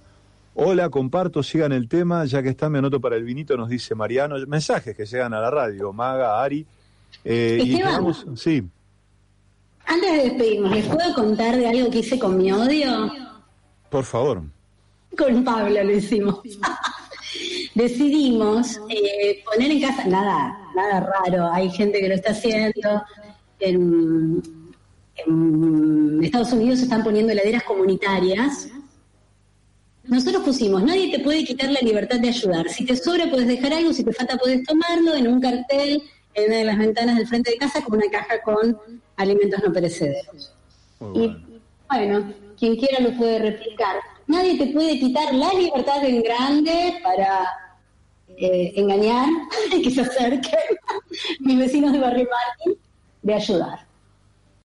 Hola, 0.54 0.90
comparto, 0.90 1.40
sigan 1.44 1.70
el 1.70 1.88
tema, 1.88 2.24
ya 2.24 2.42
que 2.42 2.48
está, 2.48 2.68
me 2.68 2.78
anoto 2.78 3.00
para 3.00 3.14
el 3.14 3.22
vinito, 3.22 3.56
nos 3.56 3.68
dice 3.68 3.94
Mariano. 3.94 4.34
Mensajes 4.48 4.96
que 4.96 5.06
llegan 5.06 5.32
a 5.34 5.40
la 5.40 5.50
radio, 5.52 5.92
Maga, 5.92 6.42
Ari. 6.42 6.66
Eh, 7.24 7.62
y 7.64 8.36
sí. 8.36 8.64
Antes 9.86 10.12
de 10.12 10.22
despedirnos, 10.30 10.72
¿les 10.72 10.86
puedo 10.86 11.14
contar 11.14 11.56
de 11.56 11.68
algo 11.68 11.88
que 11.90 12.00
hice 12.00 12.18
con 12.18 12.36
mi 12.36 12.50
odio? 12.50 13.12
Por 13.88 14.02
favor. 14.02 14.42
Con 15.16 15.44
Pablo 15.44 15.84
lo 15.84 15.92
hicimos. 15.92 16.40
Decidimos 17.76 18.80
eh, 18.88 19.44
poner 19.44 19.70
en 19.70 19.80
casa, 19.80 20.06
nada, 20.06 20.58
nada 20.74 21.00
raro, 21.00 21.52
hay 21.52 21.70
gente 21.70 22.00
que 22.00 22.08
lo 22.08 22.14
está 22.14 22.32
haciendo, 22.32 23.02
en, 23.60 24.42
Estados 26.22 26.52
Unidos 26.52 26.78
se 26.78 26.84
están 26.84 27.02
poniendo 27.02 27.32
heladeras 27.32 27.64
comunitarias. 27.64 28.68
Nosotros 30.04 30.42
pusimos, 30.42 30.82
nadie 30.82 31.10
te 31.10 31.22
puede 31.22 31.44
quitar 31.44 31.70
la 31.70 31.80
libertad 31.80 32.18
de 32.20 32.28
ayudar. 32.28 32.68
Si 32.68 32.86
te 32.86 32.96
sobra 32.96 33.28
puedes 33.28 33.48
dejar 33.48 33.72
algo, 33.72 33.92
si 33.92 34.04
te 34.04 34.12
falta 34.12 34.38
puedes 34.38 34.64
tomarlo 34.64 35.14
en 35.14 35.28
un 35.28 35.40
cartel 35.40 36.02
en 36.34 36.44
una 36.46 36.56
de 36.56 36.64
las 36.64 36.78
ventanas 36.78 37.16
del 37.16 37.26
frente 37.26 37.50
de 37.50 37.56
casa 37.58 37.82
con 37.82 37.96
una 37.96 38.08
caja 38.10 38.40
con 38.42 38.78
alimentos 39.16 39.60
no 39.64 39.72
perecederos. 39.72 40.52
Y 41.14 41.36
bueno, 41.88 42.32
quien 42.58 42.76
quiera 42.76 43.00
lo 43.00 43.16
puede 43.16 43.38
replicar. 43.38 43.96
Nadie 44.26 44.56
te 44.56 44.72
puede 44.72 44.98
quitar 44.98 45.34
la 45.34 45.52
libertad 45.52 46.04
en 46.04 46.22
grande 46.22 47.00
para 47.02 47.44
eh, 48.36 48.72
engañar 48.76 49.28
y 49.72 49.82
que 49.82 49.90
se 49.90 50.02
acerquen 50.02 50.60
mis 51.40 51.58
vecinos 51.58 51.92
de 51.92 51.98
Barrio 51.98 52.28
Martín 52.30 52.87
de 53.28 53.34
ayudar. 53.34 53.87